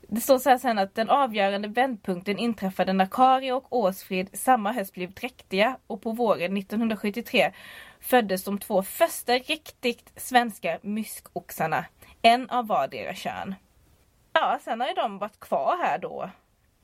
[0.09, 4.73] det står så här sen att den avgörande vändpunkten inträffade när Kari och Åsfrid samma
[4.73, 7.53] höst blev dräktiga och på våren 1973
[8.01, 11.85] föddes de två första riktigt svenska myskoxarna.
[12.23, 13.55] En av vardera kön.
[14.33, 16.31] Ja, sen har ju de varit kvar här då.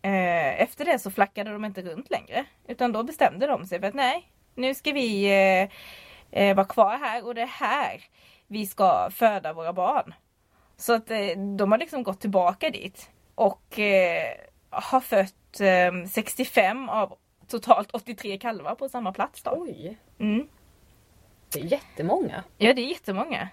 [0.02, 2.44] Eh, efter det så flackade de inte runt längre.
[2.68, 5.68] Utan då bestämde de sig för att nej, nu ska vi eh,
[6.42, 8.04] eh, vara kvar här och det är här
[8.46, 10.14] vi ska föda våra barn.
[10.76, 11.26] Så att eh,
[11.56, 13.10] de har liksom gått tillbaka dit.
[13.34, 14.34] Och eh,
[14.70, 17.18] har fött eh, 65 av
[17.48, 19.54] totalt 83 kalvar på samma plats då.
[19.56, 19.98] Oj.
[20.18, 20.48] Mm.
[21.52, 22.44] Det är jättemånga.
[22.56, 23.48] Ja, det är jättemånga.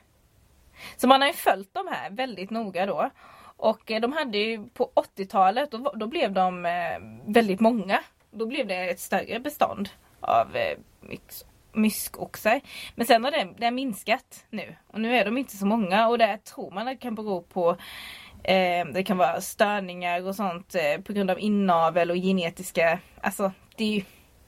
[0.97, 3.09] Så man har ju följt de här väldigt noga då.
[3.58, 7.99] Och eh, de hade ju på 80-talet, då, då blev de eh, väldigt många.
[8.32, 9.89] Då blev det ett större bestånd
[10.20, 10.78] av eh,
[11.74, 12.62] myskoxar.
[12.95, 14.76] Men sen har det, det har minskat nu.
[14.88, 17.78] Och nu är de inte så många och det tror man det kan bero på
[18.43, 23.51] eh, det kan vara störningar och sånt eh, på grund av inavel och genetiska, alltså
[23.76, 24.03] det är ju,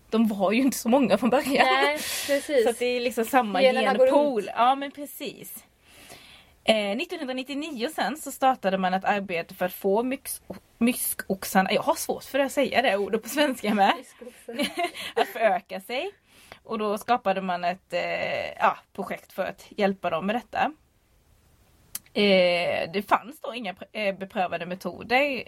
[0.10, 1.66] de var ju inte så många från början.
[1.66, 1.94] Nej,
[2.28, 2.66] precis.
[2.66, 4.50] Så det är liksom samma Generna genpool.
[4.56, 5.64] Ja men precis.
[6.70, 10.42] Eh, 1999 sen så startade man ett arbete för att få myx,
[10.78, 13.94] myskoxarna, jag har svårt för att säga det ordet på svenska med,
[15.16, 16.12] att föröka sig.
[16.64, 20.72] Och då skapade man ett eh, ja, projekt för att hjälpa dem med detta.
[22.14, 25.44] Eh, det fanns då inga eh, beprövade metoder.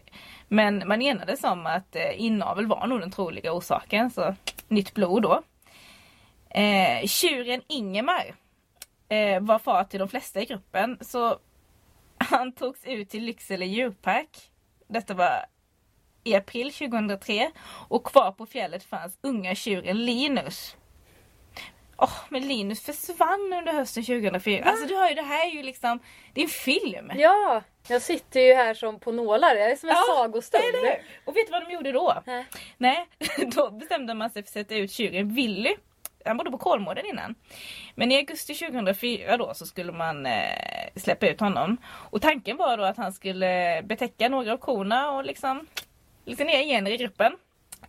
[0.47, 4.11] Men man enades om att eh, inavel var nog den troliga orsaken.
[4.11, 4.36] Så
[4.67, 5.41] nytt blod då.
[6.49, 8.36] Eh, tjuren Ingemar
[9.10, 10.97] eh, var far till de flesta i gruppen.
[11.01, 11.39] Så
[12.18, 14.51] han togs ut till Lycksele djurpark.
[14.88, 15.45] Detta var
[16.24, 17.51] i april 2003.
[17.88, 20.76] Och kvar på fjället fanns unga tjuren Linus.
[22.01, 24.64] Åh, men Linus försvann under hösten 2004.
[24.64, 25.99] Alltså du har ju, det här är ju liksom,
[26.34, 27.12] det är en film.
[27.16, 29.55] Ja, jag sitter ju här som på nålar.
[29.55, 30.64] Jag är som en Ja, sagostund.
[31.26, 32.24] Och vet du vad de gjorde då?
[32.26, 32.45] Nej.
[32.78, 33.07] Nej,
[33.55, 35.76] då bestämde man sig för att sätta ut tjuren Willy.
[36.26, 37.36] Han bodde på Kolmården innan.
[37.95, 41.78] Men i augusti 2004 då så skulle man eh, släppa ut honom.
[41.86, 45.67] Och tanken var då att han skulle betäcka några av korna och liksom
[46.26, 47.38] lite ner gener i gruppen.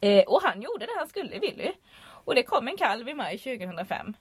[0.01, 1.73] Eh, och han gjorde det han skulle, Willy.
[2.25, 4.15] Och det kom en kalv i maj 2005.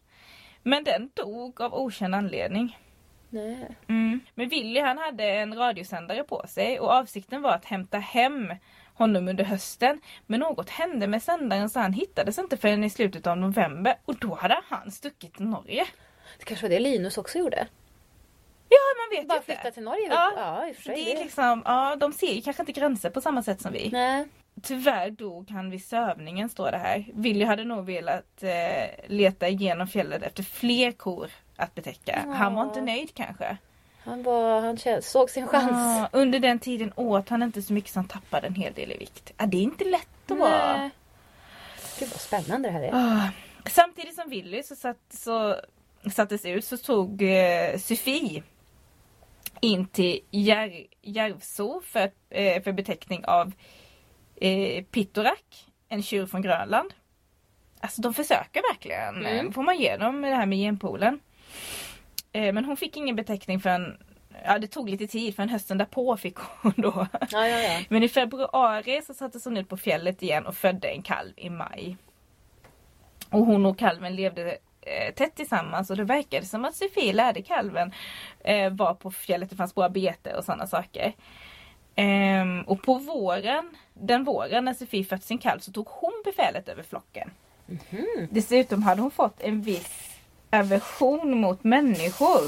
[0.64, 2.78] Men den dog av okänd anledning.
[3.30, 3.78] Nej.
[3.88, 4.20] Mm.
[4.36, 8.53] Men Willy han hade en radiosändare på sig och avsikten var att hämta hem
[9.00, 10.02] honom under hösten.
[10.28, 14.16] Men något hände med sändaren så han hittades inte förrän i slutet av november och
[14.20, 15.86] då hade han stuckit till Norge.
[16.39, 17.68] Det kanske var det Linus också gjorde.
[18.70, 19.72] Ja man vet Bara ju flytta inte.
[19.72, 20.08] till Norge.
[20.10, 20.95] Ja, ja i och för sig.
[20.95, 23.89] det är liksom, ja de ser ju kanske inte gränser på samma sätt som vi.
[23.91, 24.28] Nej.
[24.64, 27.06] Tyvärr dog han vid sövningen står det här.
[27.14, 32.26] Willy hade nog velat eh, leta igenom fjället efter fler kor att betäcka.
[32.28, 33.58] Han var inte nöjd kanske.
[34.04, 35.70] Han, var, han såg sin chans.
[35.72, 38.91] Ja, under den tiden åt han inte så mycket så han tappade en hel del
[38.91, 39.34] i vikt.
[39.38, 40.89] Ja, det är inte lätt att vara.
[42.00, 42.91] Gud vad spännande det här är.
[42.93, 43.30] Ah.
[43.70, 45.56] Samtidigt som Willy så, satt, så
[46.12, 48.43] sattes ut så tog eh, Sofie
[49.62, 53.52] in till Jär, Järvso för, eh, för beteckning av
[54.36, 56.93] eh, Pittorak, en tjur från Grönland.
[57.80, 59.54] Alltså de försöker verkligen, Mm.
[59.54, 61.20] får man ge dem det här med genpoolen.
[62.32, 63.97] Eh, men hon fick ingen beteckning förrän,
[64.45, 67.07] ja det tog lite tid för hösten därpå fick hon då.
[67.32, 67.80] Ja, ja, ja.
[67.89, 71.49] Men i februari så sattes hon ut på fjället igen och födde en kalv i
[71.49, 71.97] maj.
[73.30, 77.41] Och hon och kalven levde eh, tätt tillsammans och det verkade som att Sofie lärde
[77.41, 77.91] kalven
[78.39, 81.13] eh, var på fjället, det fanns bra bete och sådana saker.
[81.95, 86.69] Ehm, och på våren, den våren när Sofie fött sin kalv så tog hon befälet
[86.69, 87.32] över flocken.
[88.30, 90.09] Dessutom hade hon fått en viss
[90.50, 92.41] aversion mot människor.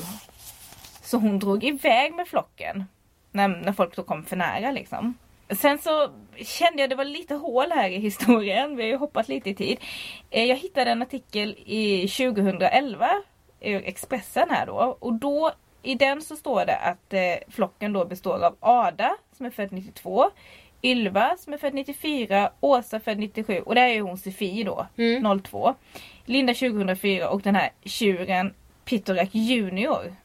[1.03, 2.85] Så hon drog iväg med flocken.
[3.31, 5.13] När, när folk då kom för nära liksom.
[5.49, 8.75] Sen så kände jag det var lite hål här i historien.
[8.75, 9.77] Vi har ju hoppat lite i tid.
[10.29, 13.09] Eh, Jag hittade en artikel i 2011
[13.61, 14.97] ur Expressen här då.
[14.99, 15.51] Och då
[15.83, 19.71] i den så står det att eh, flocken då består av Ada som är född
[19.71, 20.29] 92.
[20.83, 24.87] Ylva som är född 94, Åsa född 97 och det är ju hon Sofie då,
[25.43, 25.75] 02.
[26.31, 28.53] Linda 2004 och den här tjuren
[28.85, 30.15] Pittorak Junior.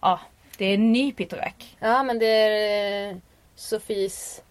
[0.00, 0.20] Ja,
[0.58, 1.76] det är en ny Pittorak.
[1.80, 3.16] Ja men det är eh,
[3.54, 4.42] Sofies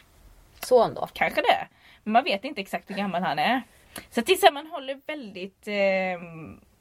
[0.60, 1.08] son då.
[1.14, 1.68] Kanske det.
[2.04, 3.62] Men man vet inte exakt hur gammal han är.
[4.10, 4.22] Så
[4.54, 5.74] man håller väldigt eh,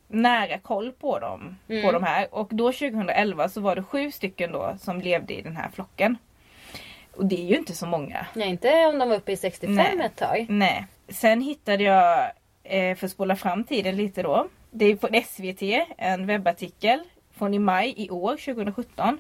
[0.09, 1.57] nära koll på dem.
[1.67, 1.93] På Mm.
[1.93, 2.35] de här.
[2.35, 6.19] Och då 2011 så var det sju stycken då som levde i den här flocken.
[7.17, 8.27] Och det är ju inte så många.
[8.35, 10.07] Nej inte om de var uppe i 65 Nej.
[10.07, 10.47] ett tag.
[10.49, 10.87] Nej.
[11.09, 12.33] Sen hittade jag,
[12.65, 14.49] eh, för att spola fram tiden lite då.
[14.71, 17.01] Det är från SVT, en webbartikel
[17.31, 19.19] från i maj i år, 2017.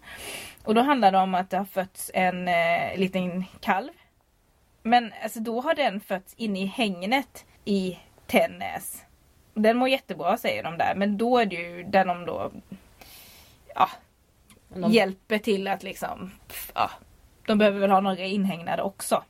[0.64, 3.90] Och då handlar det om att det har fötts en eh, liten kalv.
[4.82, 9.02] Men alltså då har den fötts inne i hängnet i Tännäs.
[9.54, 12.52] Den mår jättebra säger de där, men då är det ju där de då
[13.74, 13.88] ja,
[14.68, 16.30] de- hjälper till att liksom,
[16.74, 16.90] ja,
[17.46, 19.24] de behöver väl ha några inhägnade också.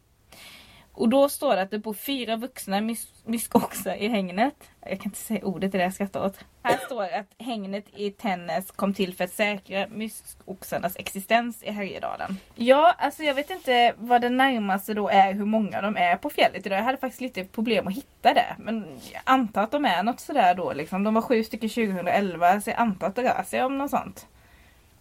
[0.95, 4.55] Och då står det att det bor fyra vuxna mys- myskoxar i hängnet.
[4.81, 6.39] Jag kan inte säga ordet, det är det jag skrattar åt.
[6.63, 11.71] Här står det att hängnet i Tännäs kom till för att säkra myskoxarnas existens i
[11.71, 12.37] Härjedalen.
[12.55, 16.31] Ja, alltså jag vet inte vad det närmaste då är hur många de är på
[16.31, 16.79] fjället idag.
[16.79, 18.57] Jag hade faktiskt lite problem att hitta det.
[18.59, 21.05] Men jag antar att de är något sådär då liksom.
[21.05, 24.27] De var sju stycken 2011 så jag antar att det rör sig om något sånt.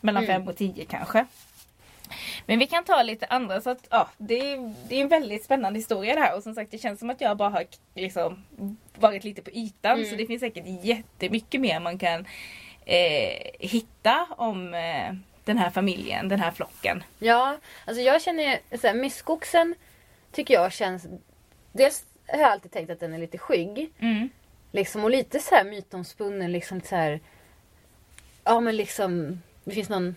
[0.01, 0.35] Mellan Mm.
[0.41, 1.25] fem och tio kanske.
[2.45, 5.43] Men vi kan ta lite andra så att ja, det, är, det är en väldigt
[5.43, 8.43] spännande historia det här och som sagt det känns som att jag bara har liksom
[8.95, 10.09] varit lite på ytan Mm.
[10.09, 12.25] så det finns säkert jättemycket mer man kan
[12.85, 15.13] eh, hitta om eh,
[15.45, 17.03] den här familjen, den här flocken.
[17.19, 19.75] Ja, alltså jag känner ju så här, myskoxen
[20.31, 21.07] tycker jag känns...
[21.71, 23.91] Dels har jag alltid tänkt att den är lite skygg.
[23.99, 24.29] Mm.
[24.71, 26.51] Liksom, och lite så här mytomspunnen.
[26.51, 27.19] Liksom så här,
[28.43, 30.15] ja men liksom, det finns någon,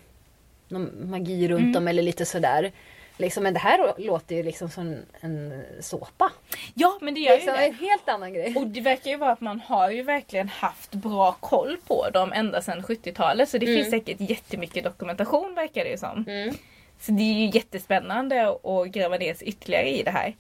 [0.75, 1.73] någon magi runt Mm.
[1.73, 2.73] dem eller lite sådär.
[3.17, 6.33] Liksom, men det här låter ju liksom som en såpa.
[6.75, 7.65] Ja men det gör ju Liksom, det.
[7.67, 8.55] en helt annan grej.
[8.57, 12.33] Och det verkar ju vara att man har ju verkligen haft bra koll på dem
[12.33, 13.77] ända sedan 70-talet så det Mm.
[13.79, 16.25] finns säkert jättemycket dokumentation verkar det ju som.
[16.29, 16.55] Mm.
[17.01, 20.35] Så det är ju jättespännande att gräva ner sig ytterligare i det här.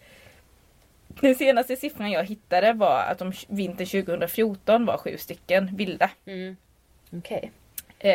[1.08, 6.10] Den senaste siffran jag hittade var att de vintern 2014 var sju stycken vilda.
[6.26, 6.56] Mm.
[7.12, 7.42] Okej.
[7.42, 7.48] Eh,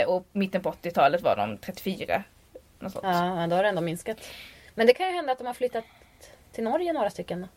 [0.08, 2.24] och mitten på 80-talet var de 34.
[2.80, 3.04] Något sånt.
[3.06, 4.18] Ja, då har det ändå minskat.
[4.76, 5.84] Men det kan ju hända att de har flyttat
[6.52, 7.48] till Norge några stycken.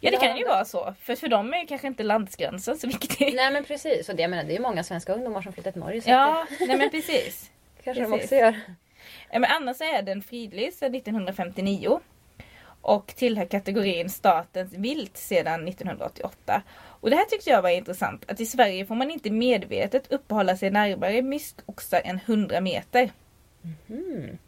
[0.00, 0.94] Ja det kan ju det- vara så.
[1.00, 3.34] För för dem är ju kanske inte landsgränsen så viktig.
[3.34, 4.08] Nej men precis.
[4.08, 6.02] Och det, jag menar, det är ju många svenska ungdomar som flyttat till Norge.
[6.06, 7.50] Ja, att nej men precis.
[7.76, 8.24] det kanske de precis.
[8.24, 8.60] också gör.
[9.32, 12.00] Men annars är den fridlyst sedan 1959.
[12.80, 16.62] Och tillhör kategorin statens vilt sedan 1988.
[17.04, 18.30] Och det här tyckte jag var intressant.
[18.30, 23.10] Att i Sverige får man inte medvetet uppehålla sig närmare myskoxar än 100 meter.
[23.88, 24.38] Mm.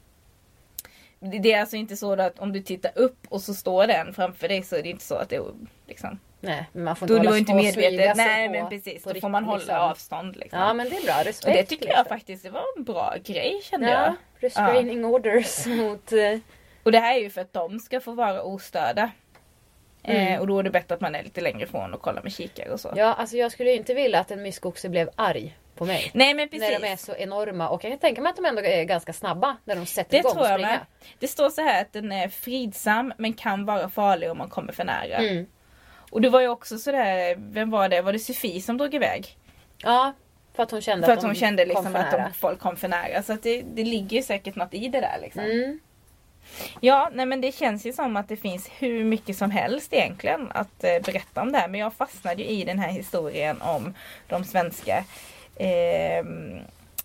[1.43, 4.15] Det är alltså inte så då att om du tittar upp och så står den
[4.15, 5.43] framför dig så är det inte så att det är
[5.87, 6.19] liksom...
[6.41, 8.17] Nej, men man får Då inte du hålla var inte medvetet.
[8.17, 9.03] Nej på- men precis.
[9.05, 9.77] Då får man hålla liksom.
[9.77, 10.37] avstånd.
[10.37, 10.59] Liksom.
[10.61, 11.23] Ja men det är bra.
[11.25, 11.45] Respekt.
[11.47, 12.09] och det tycker jag liksom.
[12.19, 14.01] faktiskt det var en bra grej kände jag.
[14.01, 16.13] Ja, restraining orders mot...
[16.13, 16.39] eh,
[16.83, 19.11] Och det här är ju för att de ska få vara ostörda.
[20.03, 20.35] Mm.
[20.35, 22.33] Eh, och då är det bättre att man är lite längre ifrån och kollar med
[22.33, 22.93] kikare och så.
[22.97, 26.11] Ja, alltså jag skulle inte vilja att en myskoxe blev arg på mig.
[26.15, 26.71] Nej men precis.
[26.71, 27.69] När de är så enorma.
[27.69, 30.19] Och jag kan tänka mig att de ändå är ganska snabba när de sätter Det
[30.19, 30.69] igång tror och jag springa.
[30.69, 30.81] med.
[31.19, 34.73] Det står så här att den är fridsam men kan vara farlig om man kommer
[34.73, 35.17] för nära.
[35.17, 35.47] Mm.
[36.11, 38.03] Och det var ju också sådär, vem var det?
[38.03, 39.39] Var det Sofie som drog iväg?
[39.83, 40.13] Ja,
[40.55, 42.61] för att hon kände För att, att hon de kände liksom för att de, folk
[42.61, 43.23] kom för nära.
[43.23, 45.43] Så att det, det ligger ju säkert något i det där liksom.
[45.43, 45.81] Mm.
[46.81, 50.49] Ja, nej men det känns ju som att det finns hur mycket som helst egentligen
[50.55, 51.69] att eh, berätta om det här.
[51.69, 53.95] Men jag fastnade ju i den här historien om
[54.29, 55.05] de svenska
[55.57, 56.25] eh,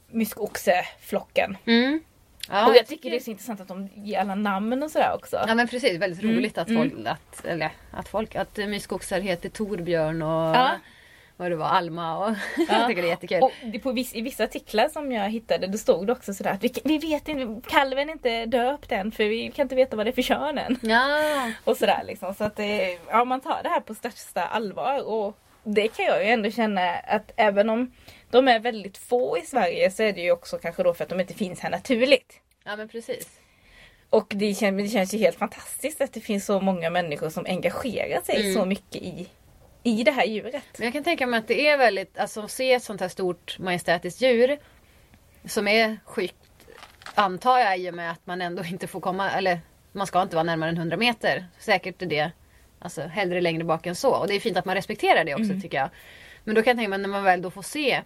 [0.09, 1.57] myskoxeflocken.
[1.65, 2.01] Mm.
[2.49, 5.13] Ja, och jag tycker det är så intressant att de ger alla namn och sådär
[5.15, 5.43] också.
[5.47, 6.81] Ja men precis, väldigt Mm, roligt att mm.
[6.81, 10.69] folk, att, eller att folk, att myskoxar heter Torbjörn och Ja.
[11.41, 12.63] Vad det var, Alma och Ja.
[12.69, 13.41] jag tycker det är jättekul.
[13.43, 13.51] Och
[13.83, 16.73] på viss, i vissa artiklar som jag hittade det stod det också sådär att vi,
[16.83, 20.09] vi vet inte, kalven är inte döpt än för vi kan inte veta vad det
[20.09, 20.77] är för kön än.
[20.81, 22.33] Ja, Och sådär liksom.
[22.33, 25.03] Så att det, ja, man tar det här på största allvar.
[25.07, 27.91] Och det kan jag ju ändå känna att även om
[28.29, 31.09] de är väldigt få i Sverige så är det ju också kanske då för att
[31.09, 32.39] de inte finns här naturligt.
[32.63, 33.27] ja men precis.
[34.09, 37.45] Och det, kän, det känns ju helt fantastiskt att det finns så många människor som
[37.45, 38.53] engagerar sig Mm.
[38.53, 39.27] så mycket i,
[39.83, 40.63] i det här djuret.
[40.77, 43.07] Men jag kan tänka mig att det är väldigt, alltså att se ett sånt här
[43.07, 44.57] stort majestätiskt djur
[45.45, 46.35] som är skyggt
[47.15, 49.59] antar jag i och med att man ändå inte får komma, eller
[49.91, 51.45] man ska inte vara närmare än 100 meter.
[51.59, 52.31] Säkert är det
[52.79, 54.15] alltså hellre längre bak än så.
[54.15, 55.61] Och det är fint att man respekterar det också Mm.
[55.61, 55.89] tycker jag.
[56.43, 58.01] Men då kan jag tänka mig när man väl då får se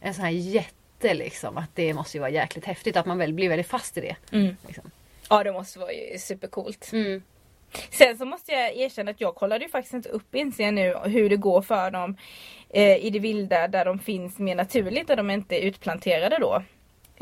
[0.00, 3.32] en sån här jätte liksom, att det måste ju vara jäkligt häftigt att man väl
[3.32, 4.16] blir väldigt fast i det.
[4.66, 4.90] Liksom.
[5.30, 6.92] Ja det måste vara ju supercoolt.
[6.92, 7.22] Mm.
[7.90, 10.96] Sen så måste jag erkänna att jag kollade ju faktiskt inte upp inser jag nu
[11.04, 12.16] hur det går för dem
[12.70, 16.62] eh, i det vilda där de finns mer naturligt, där de inte är utplanterade då.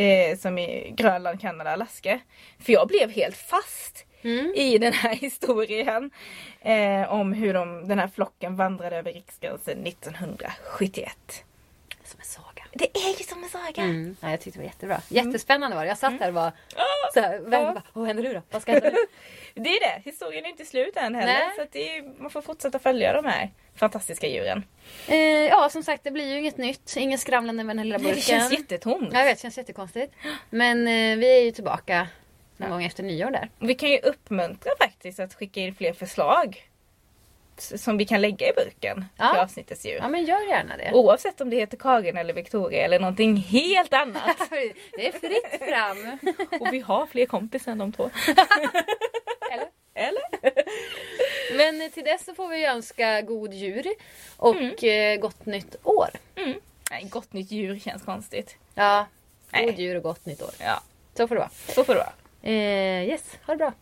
[0.05, 2.21] Eh, som i Grönland, Kanada, Alaska.
[2.59, 4.53] För jag blev helt fast Mm.
[4.55, 6.11] i den här historien
[6.61, 11.45] eh, om hur de, den här flocken vandrade över riksgränsen 1971.
[12.05, 12.54] Som en saga.
[12.75, 13.83] Det är ju som en saga!
[13.83, 14.17] Mm.
[14.21, 15.01] Ja, jag tyckte det var jättebra.
[15.09, 15.89] Jättespännande var det.
[15.89, 16.53] Jag satt där och var
[17.15, 17.51] så här, Ja.
[17.51, 18.43] bara, vad händer nu då?
[18.51, 18.97] Vad ska hända nu?
[19.63, 21.33] Det är det, historien är inte slut än heller.
[21.33, 21.51] Nej.
[21.57, 24.65] Så det är, man får fortsätta följa de här fantastiska djuren.
[25.09, 26.97] Eh, ja, som sagt, det blir ju inget nytt.
[26.97, 28.15] Ingen skramlande med den här lilla burken.
[28.15, 29.09] det känns jättetomt.
[29.13, 30.15] Ja, jag vet, det känns jättekonstigt.
[30.51, 32.07] Men eh, vi är ju tillbaka
[32.57, 33.49] någon gång efter nyår där.
[33.59, 36.65] Vi kan ju uppmuntra faktiskt att skicka in fler förslag.
[37.59, 39.31] Som vi kan lägga i burken Ja.
[39.31, 39.97] till avsnittets djur.
[40.03, 40.91] Ja, men gör gärna det.
[40.93, 44.37] Oavsett om det heter Karin eller Victoria eller någonting helt annat.
[44.97, 46.19] det är fritt fram.
[46.61, 48.11] Och vi har fler kompisar än de två.
[49.51, 49.69] Eller?
[49.95, 50.23] Eller?
[51.57, 53.85] Men till dess så får vi önska god jul
[54.37, 56.09] och eh, gott nytt år.
[56.91, 58.57] Nej, gott nytt djur känns konstigt.
[58.75, 59.07] Ja,
[59.53, 59.75] god Nej.
[59.83, 60.51] jul och gott nytt år.
[60.61, 60.83] Ja,
[61.17, 61.51] Så får det vara.
[61.69, 62.13] så får det vara.
[62.55, 63.73] Eh, yes, ha det bra.